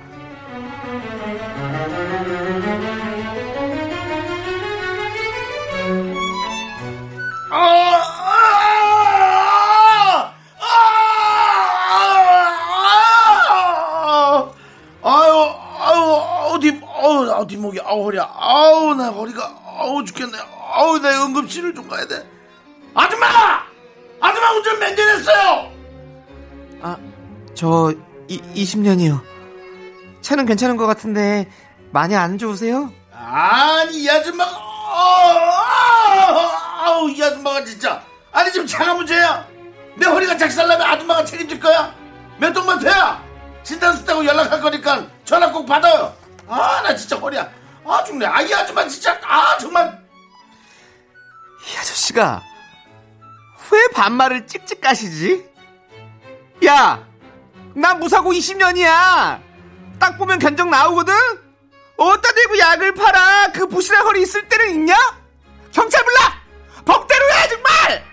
허리야 18.03 18.29
아우 18.35 18.93
나 18.95 19.07
허리가 19.09 19.51
아우 19.65 20.03
죽겠네. 20.03 20.37
아우 20.73 20.99
내 20.99 21.09
응급실을 21.09 21.73
좀 21.73 21.87
가야 21.87 22.05
돼. 22.07 22.27
아줌마! 22.93 23.25
아줌마 24.19 24.51
운전 24.51 24.79
몇년 24.79 25.09
했어요! 25.09 25.71
아, 26.81 26.97
저 27.55 27.93
이, 28.27 28.39
20년이요. 28.55 29.21
차는 30.21 30.45
괜찮은 30.45 30.77
것 30.77 30.85
같은데 30.85 31.49
많이 31.91 32.15
안 32.15 32.37
좋으세요? 32.37 32.91
아니 33.11 34.03
이 34.03 34.09
아줌마가 34.09 34.51
아우, 36.85 37.09
이 37.09 37.23
아줌마가 37.23 37.63
진짜. 37.63 38.01
아니 38.31 38.51
지금 38.51 38.67
차가 38.67 38.93
문제야. 38.93 39.45
내 39.95 40.05
허리가 40.05 40.35
작살나면 40.37 40.85
아줌마가 40.85 41.23
책임질 41.25 41.59
거야. 41.59 41.93
몇 42.37 42.51
동만 42.53 42.79
돼야. 42.79 43.21
진단 43.63 43.95
쓰다고 43.97 44.25
연락할 44.25 44.59
거니까 44.61 45.05
전화 45.25 45.49
꼭 45.51 45.65
받아요. 45.65 46.13
아 46.47 46.81
나 46.83 46.93
진짜 46.95 47.15
허리야 47.15 47.49
아 47.85 48.03
죽네 48.03 48.25
아 48.25 48.41
이 48.41 48.53
아줌마 48.53 48.87
진짜 48.87 49.19
아 49.23 49.57
정말 49.57 50.01
이 51.65 51.77
아저씨가 51.77 52.41
왜 53.71 53.87
반말을 53.93 54.45
찍찍 54.45 54.81
까시지? 54.81 55.49
야, 56.65 57.03
나 57.73 57.95
무사고 57.95 58.31
20년이야. 58.31 59.41
딱 59.99 60.17
보면 60.17 60.37
견적 60.37 60.69
나오거든? 60.69 61.13
어디다 61.97 62.33
대고 62.35 62.59
약을 62.59 62.93
팔아? 62.93 63.51
그 63.53 63.67
부실한 63.67 64.05
허리 64.05 64.21
있을 64.21 64.47
때는 64.47 64.69
있냐? 64.75 64.95
경찰 65.71 66.03
불러! 66.03 66.17
법대로 66.85 67.25
해, 67.33 67.47
정말! 67.49 68.03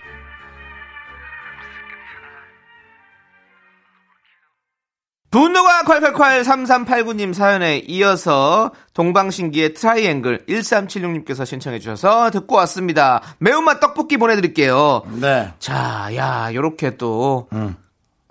분노가 5.31 5.83
콸콸콸 5.83 6.43
3389님 6.43 7.33
사연에 7.33 7.77
이어서 7.87 8.71
동방신기의 8.93 9.73
트라이앵글 9.73 10.45
1376님께서 10.47 11.45
신청해 11.45 11.79
주셔서 11.79 12.29
듣고 12.31 12.57
왔습니다. 12.57 13.21
매운맛 13.39 13.79
떡볶이 13.79 14.17
보내드릴게요. 14.17 15.03
네 15.21 15.53
자, 15.59 16.09
야, 16.15 16.53
요렇게 16.53 16.97
또 16.97 17.47
음. 17.53 17.77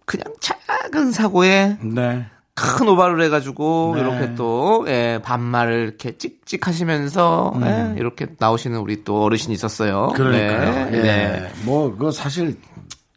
그냥 0.05 0.25
작은 0.41 1.11
사고에 1.11 1.79
네. 1.81 2.27
큰 2.55 2.87
오바를 2.87 3.23
해가지고 3.23 3.93
네. 3.95 4.03
이렇게 4.03 4.35
또 4.35 4.85
예, 4.89 5.21
반말을 5.23 5.83
이렇게 5.83 6.19
찍찍 6.19 6.67
하시면서 6.67 7.55
예, 7.63 7.95
이렇게 7.97 8.27
나오시는 8.39 8.79
우리 8.79 9.03
또 9.05 9.23
어르신이 9.25 9.55
있었어요. 9.55 10.09
음. 10.09 10.13
그러니까요. 10.15 10.91
네. 10.91 10.99
예. 10.99 11.03
네. 11.03 11.53
뭐, 11.63 11.91
그거 11.93 12.11
사실 12.11 12.59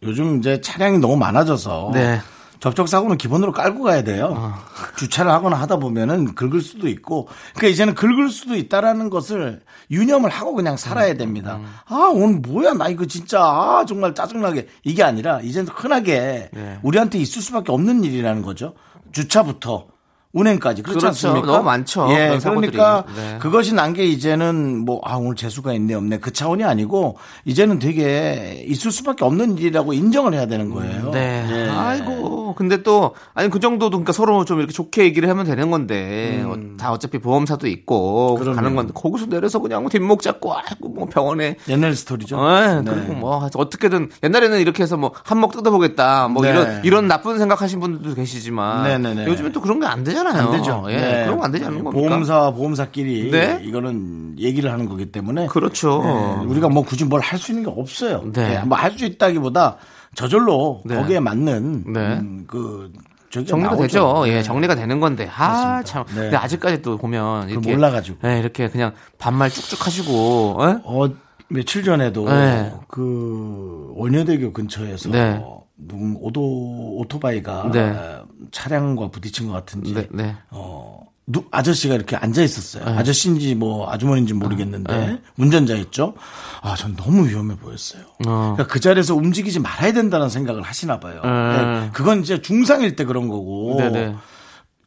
요즘 0.02 0.40
이제 0.40 0.62
차량이 0.62 1.00
너무 1.00 1.18
많아져서. 1.18 1.92
네. 1.94 2.22
접촉사고는 2.64 3.18
기본으로 3.18 3.52
깔고 3.52 3.84
가야 3.84 4.04
돼요. 4.04 4.54
주차를 4.96 5.30
하거나 5.30 5.58
하다 5.58 5.78
보면은 5.78 6.34
긁을 6.34 6.62
수도 6.62 6.88
있고. 6.88 7.28
그러니까 7.54 7.68
이제는 7.68 7.94
긁을 7.94 8.30
수도 8.30 8.56
있다라는 8.56 9.10
것을 9.10 9.64
유념을 9.92 10.30
하고 10.30 10.54
그냥 10.54 10.78
살아야 10.78 11.16
됩니다. 11.16 11.60
아, 11.86 12.10
오늘 12.14 12.40
뭐야. 12.40 12.74
나 12.76 12.88
이거 12.88 13.06
진짜, 13.06 13.42
아, 13.44 13.84
정말 13.86 14.16
짜증나게. 14.16 14.70
이게 14.86 15.04
아니라 15.04 15.42
이제는 15.42 15.68
흔하게 15.68 16.52
네. 16.54 16.80
우리한테 16.84 17.18
있을 17.18 17.42
수밖에 17.42 17.74
없는 17.74 18.06
일이라는 18.06 18.42
거죠. 18.44 18.76
주차부터. 19.12 19.88
운행까지 20.34 20.82
그렇지 20.82 21.00
그렇죠. 21.00 21.08
않습니까? 21.28 21.48
너무 21.52 21.64
많죠. 21.64 22.08
예. 22.10 22.40
그러니까 22.42 23.06
네. 23.16 23.38
그것이 23.40 23.74
난 23.74 23.94
게 23.94 24.04
이제는 24.06 24.84
뭐, 24.86 25.00
아, 25.04 25.16
오늘 25.18 25.36
재수가 25.36 25.72
있네, 25.74 25.94
없네. 25.94 26.18
그 26.18 26.34
차원이 26.34 26.64
아니고, 26.64 27.18
이제는 27.46 27.78
되게 27.78 28.66
있을 28.68 28.92
수밖에 28.92 29.24
없는 29.24 29.60
일이라고 29.60 29.94
인정을 29.94 30.34
해야 30.34 30.48
되는 30.48 30.72
거예요. 30.72 31.12
네. 31.12 31.46
예. 31.52 31.70
아이고. 31.70 32.56
근데 32.56 32.82
또, 32.82 33.14
아니, 33.36 33.50
그 33.52 33.60
정도도, 33.60 33.92
그러니까 33.98 34.12
서로 34.14 34.46
좀 34.46 34.58
이렇게 34.60 34.74
좋게 34.74 35.04
얘기를 35.04 35.30
하면 35.30 35.46
되는 35.46 35.70
건데, 35.70 36.44
어, 36.46 36.56
다 36.78 36.92
어차피 36.92 37.20
보험사도 37.20 37.68
있고, 37.68 38.34
음. 38.36 38.40
그럼요. 38.40 38.56
가는 38.56 38.76
건데, 38.76 38.94
거기서 38.96 39.28
내려서 39.28 39.60
그냥 39.60 39.88
뒷목 39.90 40.24
잡고, 40.24 40.56
아이고, 40.56 40.90
뭐 40.90 41.06
병원에. 41.06 41.58
옛날 41.70 41.96
스토리죠. 41.96 42.38
예, 42.38 42.82
네. 42.84 42.92
그리고 42.92 43.14
뭐, 43.14 43.48
어떻게든, 43.56 44.10
옛날에는 44.24 44.60
이렇게 44.60 44.82
해서 44.82 44.98
뭐, 44.98 45.12
한몫 45.24 45.52
뜯어보겠다, 45.52 46.30
뭐, 46.30 46.42
네. 46.42 46.50
이런, 46.50 46.82
이런 46.84 47.08
나쁜 47.08 47.38
생각하신 47.38 47.80
분들도 47.80 48.16
계시지만, 48.16 48.84
네네네. 48.84 49.28
요즘엔 49.28 49.52
또 49.52 49.62
그런 49.62 49.80
게 49.80 49.86
안 49.86 50.04
되잖아요. 50.04 50.23
안 50.32 50.52
되죠. 50.52 50.86
예, 50.90 50.96
네. 50.98 51.26
거안 51.28 51.52
되지 51.52 51.66
않는 51.66 51.84
겁니까? 51.84 52.08
보험사, 52.08 52.52
보험사끼리 52.52 53.32
네? 53.32 53.60
이거는 53.64 54.36
얘기를 54.40 54.72
하는 54.72 54.88
거기 54.88 55.06
때문에. 55.12 55.48
그렇죠. 55.48 56.02
네, 56.04 56.46
우리가 56.46 56.70
뭐 56.70 56.84
굳이 56.84 57.06
뭘 57.06 57.22
할 57.22 57.40
수 57.40 57.52
있는 57.52 57.64
게 57.66 57.80
없어요. 57.80 58.24
네. 58.34 58.62
뭐할 58.66 58.92
수 58.92 59.06
있다기보다 59.06 59.78
저절로 60.16 60.82
네. 60.86 60.96
거기에 60.96 61.20
맞는 61.20 61.84
네. 61.94 62.00
음, 62.20 62.44
그 62.48 62.92
정리가 63.30 63.70
나오죠. 63.70 63.82
되죠. 63.82 64.24
예, 64.28 64.34
네. 64.36 64.44
정리가 64.44 64.76
되는 64.76 65.00
건데. 65.00 65.28
아, 65.36 65.48
맞습니다. 65.48 65.84
참. 65.84 66.06
네. 66.10 66.22
근데 66.22 66.38
아직까지 66.38 66.82
또 66.84 66.98
보면 66.98 67.50
이렇게 67.50 67.72
몰라 67.74 67.90
가지고. 67.90 68.18
예, 68.28 68.38
이렇게 68.40 68.70
그냥 68.70 68.92
반말 69.18 69.50
쭉쭉 69.50 69.86
하시고 69.88 70.58
예? 70.62 70.66
어, 70.84 71.10
며칠 71.50 71.84
전에도 71.84 72.30
네. 72.30 72.72
그 72.88 73.92
원효대교 73.96 74.54
근처에서 74.54 75.10
네. 75.10 75.44
누군 75.88 76.18
오도 76.20 76.98
오토바이가 77.00 77.70
네. 77.72 77.80
어, 77.92 78.26
차량과 78.52 79.10
부딪힌 79.10 79.48
것 79.48 79.54
같은지 79.54 79.94
네, 79.94 80.08
네. 80.12 80.36
어, 80.50 81.02
누, 81.26 81.46
아저씨가 81.52 81.96
이렇게 81.96 82.16
앉아 82.16 82.42
있었어요. 82.42 82.84
아저씨인지 82.98 83.56
뭐 83.56 83.90
아주머니인지 83.92 84.34
모르겠는데 84.34 84.94
네. 85.08 85.22
운전자였죠. 85.38 86.16
아, 86.62 86.76
전 86.76 86.96
너무 86.96 87.28
위험해 87.28 87.56
보였어요. 87.58 88.02
어. 88.26 88.54
그러니까 88.56 88.68
그 88.68 88.80
자리에서 88.80 89.16
움직이지 89.16 89.60
말아야 89.60 89.94
된다는 89.94 90.30
생각을 90.30 90.62
하시나 90.62 91.00
봐요. 91.00 91.22
네, 91.24 91.90
그건 91.94 92.22
이제 92.22 92.42
중상일 92.42 92.96
때 92.96 93.06
그런 93.06 93.28
거고. 93.30 93.78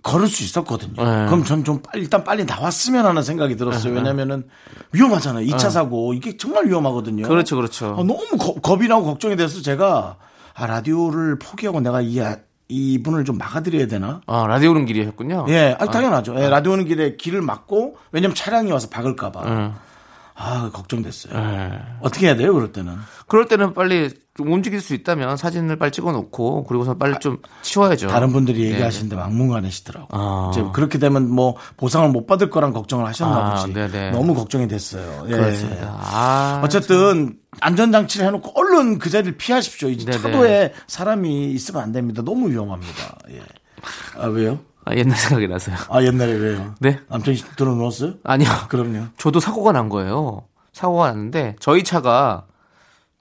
걸을 0.02 0.28
수 0.28 0.44
있었거든요. 0.44 1.02
네. 1.02 1.26
그럼 1.26 1.42
전좀 1.42 1.82
빨리 1.82 2.02
일단 2.04 2.22
빨리 2.22 2.44
나왔으면 2.44 3.04
하는 3.06 3.24
생각이 3.24 3.56
들었어요. 3.56 3.92
왜냐면은 3.92 4.44
위험하잖아요. 4.92 5.44
2차 5.48 5.68
사고 5.68 6.14
이게 6.14 6.36
정말 6.36 6.68
위험하거든요. 6.68 7.26
그렇죠, 7.26 7.56
그렇죠. 7.56 7.86
아, 7.86 7.96
너무 8.04 8.24
겁- 8.38 8.62
겁이 8.62 8.86
나고 8.86 9.04
걱정이 9.04 9.34
돼서 9.34 9.62
제가 9.62 10.14
아 10.56 10.66
라디오를 10.66 11.38
포기하고 11.38 11.80
내가 11.80 12.00
이 12.00 12.20
아- 12.20 12.38
이분을 12.68 13.24
좀 13.24 13.38
막아드려야 13.38 13.86
되나? 13.86 14.22
아, 14.26 14.44
라디오 14.48 14.70
오는 14.72 14.86
길이셨군요. 14.86 15.46
예, 15.50 15.76
아, 15.78 15.86
당연하죠. 15.86 16.34
예, 16.40 16.48
라디오 16.48 16.72
오는 16.72 16.84
길에 16.84 17.14
길을 17.16 17.40
막고 17.40 17.96
왜냐면 18.10 18.34
차량이 18.34 18.72
와서 18.72 18.88
박을까봐. 18.90 19.42
예. 19.46 19.72
아 20.38 20.70
걱정됐어요. 20.70 21.32
예. 21.34 21.80
어떻게 22.02 22.26
해야 22.26 22.36
돼요, 22.36 22.52
그럴 22.52 22.70
때는? 22.70 22.94
그럴 23.26 23.48
때는 23.48 23.72
빨리 23.72 24.10
좀 24.36 24.52
움직일 24.52 24.82
수 24.82 24.92
있다면 24.92 25.38
사진을 25.38 25.76
빨리 25.76 25.90
찍어 25.90 26.12
놓고 26.12 26.64
그리고서 26.64 26.94
빨리 26.98 27.18
좀 27.20 27.38
치워야죠. 27.62 28.08
다른 28.08 28.32
분들이 28.32 28.64
네, 28.64 28.72
얘기하시는데 28.72 29.16
막무가내시더라고. 29.16 30.08
아. 30.10 30.50
이제 30.52 30.62
그렇게 30.74 30.98
되면 30.98 31.30
뭐 31.30 31.56
보상을 31.78 32.06
못 32.10 32.26
받을 32.26 32.50
거란 32.50 32.74
걱정을 32.74 33.06
하셨나 33.06 33.34
아, 33.34 33.54
보지. 33.62 33.72
네네. 33.72 34.10
너무 34.10 34.34
걱정이 34.34 34.68
됐어요. 34.68 35.24
예. 35.28 35.30
그렇습니다. 35.30 35.98
아, 36.02 36.60
어쨌든 36.62 37.38
안전장치를 37.60 38.26
해놓고 38.26 38.52
얼른 38.54 38.98
그 38.98 39.08
자리를 39.08 39.38
피하십시오. 39.38 39.88
이제 39.88 40.04
네네. 40.04 40.18
차도에 40.22 40.74
사람이 40.86 41.46
있으면 41.52 41.82
안 41.82 41.92
됩니다. 41.92 42.20
너무 42.22 42.50
위험합니다. 42.50 43.18
예. 43.30 43.40
아 44.18 44.26
왜요? 44.26 44.58
아, 44.86 44.94
옛날 44.94 45.18
생각이 45.18 45.48
나서요. 45.48 45.76
아 45.90 46.00
옛날에 46.02 46.32
왜요? 46.32 46.74
네? 46.78 46.98
남편이 47.08 47.38
들어 47.56 47.74
놓았어요? 47.74 48.14
아니요. 48.22 48.48
그럼요. 48.68 49.06
저도 49.18 49.40
사고가 49.40 49.72
난 49.72 49.88
거예요. 49.88 50.44
사고가 50.72 51.08
났는데 51.08 51.56
저희 51.58 51.82
차가 51.82 52.46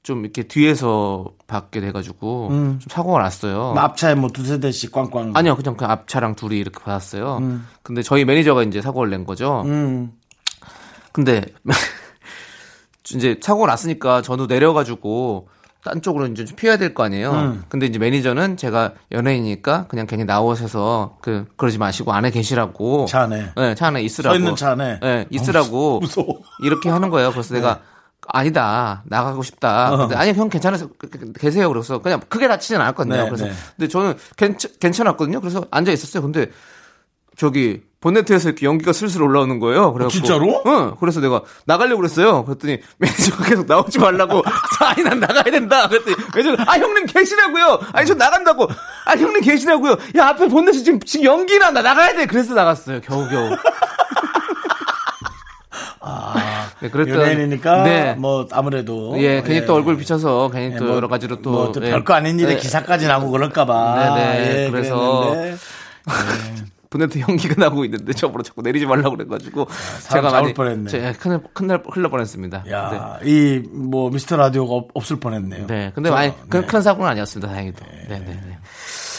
좀 0.04 0.23
이렇게 0.23 0.43
뒤에서 0.43 1.25
받게 1.47 1.82
돼가지고 1.82 2.49
좀 2.51 2.80
사고가 2.88 3.19
났어요. 3.19 3.73
뭐 3.73 3.80
앞차에 3.80 4.13
뭐 4.13 4.30
두세 4.30 4.60
대씩 4.60 4.91
꽝꽝. 4.91 5.32
아니요, 5.34 5.56
그냥 5.56 5.75
그 5.75 5.86
앞차랑 5.86 6.36
둘이 6.36 6.60
이렇게 6.60 6.80
받았어요. 6.80 7.41
근데 7.82 8.04
저희 8.04 8.25
매니저가 8.25 8.62
이제 8.63 8.82
사고를 8.84 9.10
낸 9.10 9.25
거죠. 9.25 9.63
음. 9.65 10.12
근데 11.12 11.43
이제 13.15 13.39
사고가 13.41 13.65
났으니까 13.67 14.21
저도 14.21 14.45
내려가지고 14.45 15.47
딴 15.86 16.02
쪽으로 16.02 16.26
이제 16.28 16.45
좀 16.45 16.56
피해야 16.56 16.78
될 16.78 16.93
거 16.93 17.04
아니에요. 17.04 17.32
음. 17.32 17.63
근데 17.69 17.86
이제 17.86 18.00
매니저는 18.00 18.58
제가 18.58 18.93
연예인이니까 19.12 19.86
그냥 19.88 20.08
괜히 20.08 20.26
나오셔서 20.26 21.17
그 21.21 21.45
그러지 21.58 21.78
마시고 21.78 22.12
안에 22.12 22.32
계시라고. 22.32 23.06
차 23.08 23.21
안에. 23.21 23.52
네, 23.56 23.76
차 23.76 23.88
안에 23.88 24.02
있으라고. 24.02 24.34
서 24.34 24.39
있는 24.39 24.56
차 24.56 24.71
안에. 24.71 25.00
네, 25.02 25.26
있으라고. 25.30 25.98
어, 25.98 26.00
무서워. 26.00 26.39
이렇게 26.63 26.89
하는 26.89 27.10
거예요. 27.10 27.32
그래서 27.32 27.54
내가 27.54 27.82
아니다 28.28 29.04
나가고 29.06 29.43
싶다. 29.43 29.93
어. 29.93 30.10
아니 30.15 30.34
형 30.34 30.50
괜찮아서 30.50 30.88
그- 30.98 31.10
그- 31.10 31.32
계세요. 31.34 31.69
그래서 31.69 32.00
그냥 32.02 32.19
크게 32.28 32.48
다치진 32.48 32.78
않았거든요. 32.78 33.15
네, 33.15 33.26
그래서 33.26 33.45
네. 33.45 33.52
근데 33.78 33.88
저는 33.88 34.15
괜찮, 34.36 34.71
괜찮았거든요. 34.80 35.39
그래서 35.41 35.63
앉아 35.69 35.91
있었어요. 35.91 36.24
근데 36.24 36.48
저기 37.38 37.84
본네트에서 38.05 38.49
이렇게 38.49 38.67
연기가 38.67 38.93
슬슬 38.93 39.23
올라오는 39.23 39.57
거예요. 39.57 39.91
그래서 39.91 40.09
진짜로? 40.11 40.61
응. 40.67 40.93
그래서 40.99 41.21
내가 41.21 41.41
나가려고 41.65 42.01
그랬어요. 42.01 42.45
그랬더니 42.45 42.77
매니저가 42.99 43.45
계속 43.45 43.65
나오지 43.65 43.97
말라고. 43.97 44.43
아니 44.79 45.03
난 45.03 45.19
나가야 45.19 45.45
된다. 45.45 45.87
그랬더니 45.87 46.15
매니저가 46.35 46.71
아 46.71 46.77
형님 46.77 47.07
계시라고요. 47.07 47.79
아니 47.93 48.05
저 48.05 48.13
나간다고. 48.13 48.67
아 49.05 49.11
형님 49.13 49.41
계시라고요. 49.41 49.97
야 50.17 50.27
앞에 50.27 50.47
본네트 50.47 50.83
지금 50.83 50.99
지금 50.99 51.25
연기나 51.25 51.71
나 51.71 51.81
나가야 51.81 52.13
돼. 52.15 52.27
그래서 52.27 52.53
나갔어요. 52.53 53.01
겨우겨우. 53.01 53.57
네, 56.81 56.89
그랬던- 56.91 57.09
연예인이니까 57.09 57.83
네. 57.83 58.13
뭐 58.13 58.47
아무래도 58.51 59.15
예, 59.17 59.41
괜히 59.41 59.65
또 59.65 59.73
얼굴 59.73 59.97
비춰서 59.97 60.51
괜히 60.53 60.75
예, 60.75 60.77
또 60.77 60.85
뭐, 60.85 60.95
여러 60.97 61.07
가지로 61.07 61.41
또뭐 61.41 61.71
예. 61.81 61.89
별거 61.89 62.13
아닌 62.13 62.39
일에 62.39 62.51
예. 62.51 62.57
기사까지 62.57 63.07
나고 63.07 63.31
그럴까봐. 63.31 63.95
네네. 63.95 64.65
예, 64.65 64.69
그래서. 64.69 65.33
분한테 66.95 67.21
연기가 67.21 67.55
나고 67.58 67.86
있는데 67.86 68.13
저보러 68.13 68.43
자꾸 68.43 68.62
내리지 68.62 68.86
말라고 68.86 69.17
그래가지고 69.17 69.67
제가 70.10 70.29
잡을 70.29 70.31
많이 70.31 70.53
뻔했네. 70.53 70.89
제가 70.89 71.13
큰일 71.13 71.39
큰일 71.53 71.81
흘러 71.91 72.10
뻔했습니다. 72.10 72.65
야, 72.71 73.19
이뭐 73.23 74.10
미스터 74.10 74.38
라디오가 74.38 74.73
없, 74.73 74.89
없을 74.93 75.17
뻔했네요. 75.17 75.67
네. 75.67 75.75
네. 75.75 75.91
근데 75.93 76.10
많이 76.10 76.34
큰, 76.49 76.65
큰 76.65 76.81
사고는 76.81 77.10
아니었습니다. 77.12 77.51
다행히도. 77.51 77.86
네, 78.10 78.19
네, 78.19 78.25
네. 78.25 78.58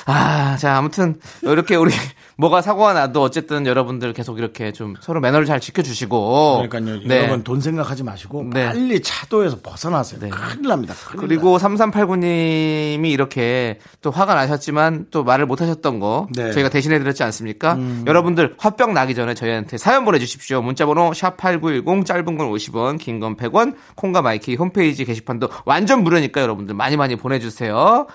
아, 0.06 0.56
자, 0.56 0.76
아무튼 0.76 1.18
이렇게 1.42 1.76
우리 1.76 1.92
뭐가 2.38 2.60
사고가 2.60 2.92
나도 2.92 3.22
어쨌든 3.22 3.66
여러분들 3.66 4.12
계속 4.12 4.38
이렇게 4.38 4.70
좀 4.70 4.94
서로 5.00 5.20
매너를 5.20 5.46
잘 5.46 5.58
지켜주시고. 5.58 6.68
그러니까요. 6.68 7.00
네. 7.06 7.18
여러분 7.20 7.42
돈 7.42 7.62
생각하지 7.62 8.04
마시고 8.04 8.44
네. 8.52 8.66
빨리 8.66 9.00
차도에서 9.00 9.60
벗어나세요. 9.62 10.20
큰일 10.20 10.68
납니다. 10.68 10.94
큰일 11.06 11.16
그리고 11.28 11.56
3389님이 11.58 13.10
이렇게 13.10 13.78
또 14.02 14.10
화가 14.10 14.34
나셨지만 14.34 15.06
또 15.10 15.24
말을 15.24 15.46
못 15.46 15.60
하셨던 15.62 15.98
거 16.00 16.26
네. 16.34 16.44
음. 16.48 16.52
저희가 16.52 16.68
대신해 16.68 16.98
드렸지 16.98 17.22
않습니까? 17.22 17.78
여러분들 18.06 18.54
화병 18.58 18.92
나기 18.92 19.14
전에 19.14 19.32
저희한테 19.34 19.78
사연 19.78 20.04
보내주십시오. 20.04 20.60
문자번호 20.62 21.10
샵8910 21.12 22.04
짧은 22.04 22.24
건 22.36 22.50
50원, 22.50 22.98
긴 22.98 23.16
건 23.20 23.34
100원, 23.36 23.74
콩과 23.94 24.20
my 24.20 24.44
K 24.44 24.56
홈페이지 24.56 25.06
게시판도 25.06 25.48
완전 25.64 26.04
무료니까 26.04 26.42
여러분들 26.42 26.74
많이 26.74 26.98
많이 26.98 27.16
보내주세요. 27.16 28.06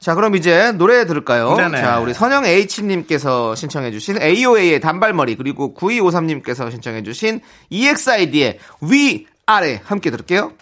자, 0.00 0.14
그럼 0.14 0.36
이제 0.36 0.72
노래 0.72 1.06
들을까요? 1.06 1.56
네네. 1.56 1.78
자, 1.78 1.98
우리 1.98 2.14
선영 2.14 2.44
H님께서 2.44 3.54
신청해주신 3.54 4.22
AOA의 4.22 4.80
단발머리, 4.80 5.36
그리고 5.36 5.74
9253님께서 5.74 6.70
신청해주신 6.70 7.40
EXID의 7.70 8.58
위, 8.82 9.26
아래 9.46 9.80
함께 9.84 10.10
들을게요. 10.10 10.52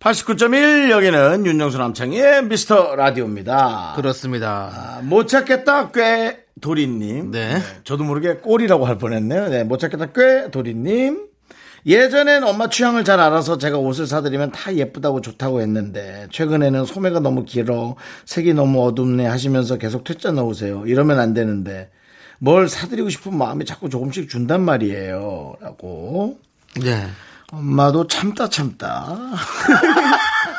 89.1 0.00 0.90
여기는 0.90 1.44
윤정수 1.44 1.78
남창의 1.78 2.44
미스터 2.44 2.94
라디오입니다. 2.94 3.94
그렇습니다. 3.96 4.70
아, 4.72 5.00
못 5.02 5.26
찾겠다 5.26 5.90
꽤 5.90 6.44
도리님. 6.60 7.32
네. 7.32 7.60
저도 7.84 8.04
모르게 8.04 8.36
꼴이라고 8.36 8.86
할 8.86 8.98
뻔했네요. 8.98 9.48
네, 9.48 9.64
못 9.64 9.78
찾겠다 9.78 10.12
꽤 10.14 10.50
도리님. 10.50 11.27
예전엔 11.86 12.44
엄마 12.44 12.68
취향을 12.68 13.04
잘 13.04 13.20
알아서 13.20 13.58
제가 13.58 13.78
옷을 13.78 14.06
사드리면 14.06 14.52
다 14.52 14.74
예쁘다고 14.74 15.20
좋다고 15.20 15.60
했는데 15.60 16.26
최근에는 16.32 16.84
소매가 16.84 17.20
너무 17.20 17.44
길어 17.44 17.96
색이 18.24 18.54
너무 18.54 18.86
어둡네 18.86 19.26
하시면서 19.26 19.78
계속 19.78 20.04
퇴짜 20.04 20.32
넣으세요. 20.32 20.84
이러면 20.86 21.18
안 21.18 21.34
되는데 21.34 21.90
뭘 22.38 22.68
사드리고 22.68 23.08
싶은 23.10 23.36
마음이 23.36 23.64
자꾸 23.64 23.88
조금씩 23.88 24.28
준단 24.28 24.62
말이에요. 24.62 25.54
라고. 25.60 26.38
네. 26.80 27.06
엄마도 27.52 28.06
참다 28.06 28.48
참다. 28.50 29.16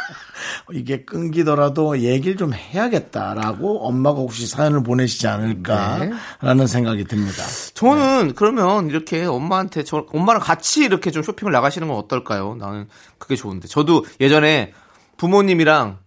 이게 0.74 1.04
끊기더라도 1.04 2.00
얘기를 2.00 2.38
좀 2.38 2.54
해야겠다라고 2.54 3.88
엄마가 3.88 4.20
혹시 4.20 4.48
사연을 4.48 4.84
보내시지 4.84 5.28
않을까라는 5.28 6.68
생각이 6.68 7.06
듭니다. 7.06 7.44
저는 7.74 8.34
그러면 8.36 8.90
이렇게 8.90 9.26
엄마한테 9.26 9.84
저 9.84 10.06
엄마랑 10.12 10.42
같이 10.42 10.84
이렇게 10.84 11.12
좀 11.12 11.24
쇼핑을 11.24 11.52
나가시는 11.52 11.88
건 11.88 11.98
어떨까요? 11.98 12.56
나는 12.56 12.88
그게 13.18 13.36
좋은데. 13.36 13.68
저도 13.68 14.06
예전에 14.20 14.74
부모님이랑 15.18 15.98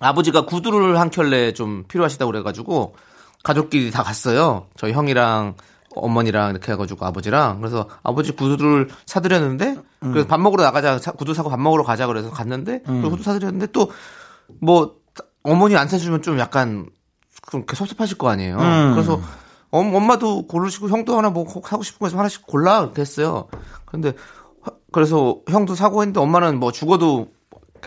아버지가 0.00 0.44
구두를 0.44 0.98
한 1.00 1.10
켤레 1.10 1.52
좀 1.54 1.84
필요하시다고 1.88 2.30
그래가지고 2.30 2.96
가족끼리 3.42 3.90
다 3.90 4.02
갔어요. 4.02 4.66
저희 4.76 4.92
형이랑 4.92 5.54
어머니랑 6.00 6.50
이렇게 6.50 6.72
해가지고 6.72 7.04
아버지랑 7.06 7.58
그래서 7.60 7.88
아버지 8.02 8.32
구두를 8.32 8.88
사드렸는데 9.06 9.76
그래서 10.12 10.26
밥 10.28 10.40
먹으러 10.40 10.62
나가자 10.64 10.98
사- 10.98 11.12
구두 11.12 11.34
사고 11.34 11.48
밥 11.50 11.58
먹으러 11.60 11.82
가자 11.82 12.06
그래서 12.06 12.30
갔는데 12.30 12.82
그 13.02 13.10
구두 13.10 13.22
사드렸는데 13.22 13.68
또 13.72 13.88
뭐 14.60 14.94
어머니 15.42 15.76
안 15.76 15.88
사주면 15.88 16.22
좀 16.22 16.38
약간 16.38 16.88
좀 17.50 17.64
섭섭하실 17.72 18.16
거 18.16 18.28
아니에요. 18.28 18.56
그래서 18.94 19.20
엄, 19.70 19.92
엄마도 19.94 20.46
고르시고 20.46 20.88
형도 20.88 21.16
하나 21.18 21.30
뭐 21.30 21.44
사고 21.64 21.82
싶은 21.82 21.98
거 21.98 22.06
있으면 22.06 22.20
하나씩 22.20 22.46
골라 22.46 22.90
했어요. 22.96 23.48
근데 23.86 24.12
화- 24.62 24.70
그래서 24.92 25.40
형도 25.48 25.74
사고 25.74 26.02
했는데 26.02 26.20
엄마는 26.20 26.60
뭐 26.60 26.70
죽어도 26.70 27.28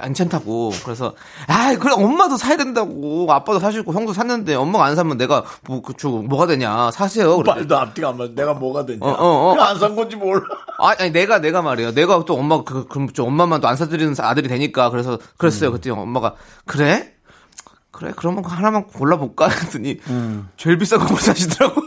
괜찮다고 0.01 0.71
그래서 0.83 1.13
아 1.47 1.75
그래 1.75 1.93
엄마도 1.95 2.37
사야 2.37 2.57
된다고 2.57 3.27
아빠도 3.29 3.59
사시고 3.59 3.93
형도 3.93 4.13
샀는데 4.13 4.55
엄마가 4.55 4.85
안 4.85 4.95
사면 4.95 5.17
내가 5.17 5.43
뭐 5.67 5.81
그쪽 5.81 6.25
뭐가 6.27 6.47
되냐 6.47 6.91
사세요 6.91 7.37
그래. 7.37 7.51
말도 7.53 7.77
앞뒤가 7.77 8.09
안 8.09 8.17
맞아. 8.17 8.31
내가 8.35 8.53
뭐가 8.53 8.85
되냐. 8.85 8.99
어, 9.01 9.09
어, 9.09 9.53
어. 9.53 9.59
안산 9.59 9.95
건지 9.95 10.15
몰라. 10.15 10.41
아, 10.79 10.93
아니 10.97 11.11
내가 11.11 11.39
내가 11.39 11.61
말이에요. 11.61 11.93
내가 11.93 12.23
또 12.25 12.35
엄마 12.35 12.63
그 12.63 12.87
그럼 12.87 13.09
좀 13.13 13.27
엄마만 13.27 13.61
또 13.61 13.67
안 13.69 13.75
사드리는 13.75 14.15
아들이 14.19 14.47
되니까 14.47 14.89
그래서 14.89 15.19
그랬어요. 15.37 15.71
그때 15.71 15.91
엄마가 15.91 16.33
그래 16.65 17.13
그래 17.91 18.13
그러면 18.15 18.43
하나만 18.45 18.87
골라볼까 18.87 19.47
했더니 19.49 19.99
제일 20.57 20.77
비싼 20.77 20.99
거 20.99 21.15
사시더라고. 21.15 21.81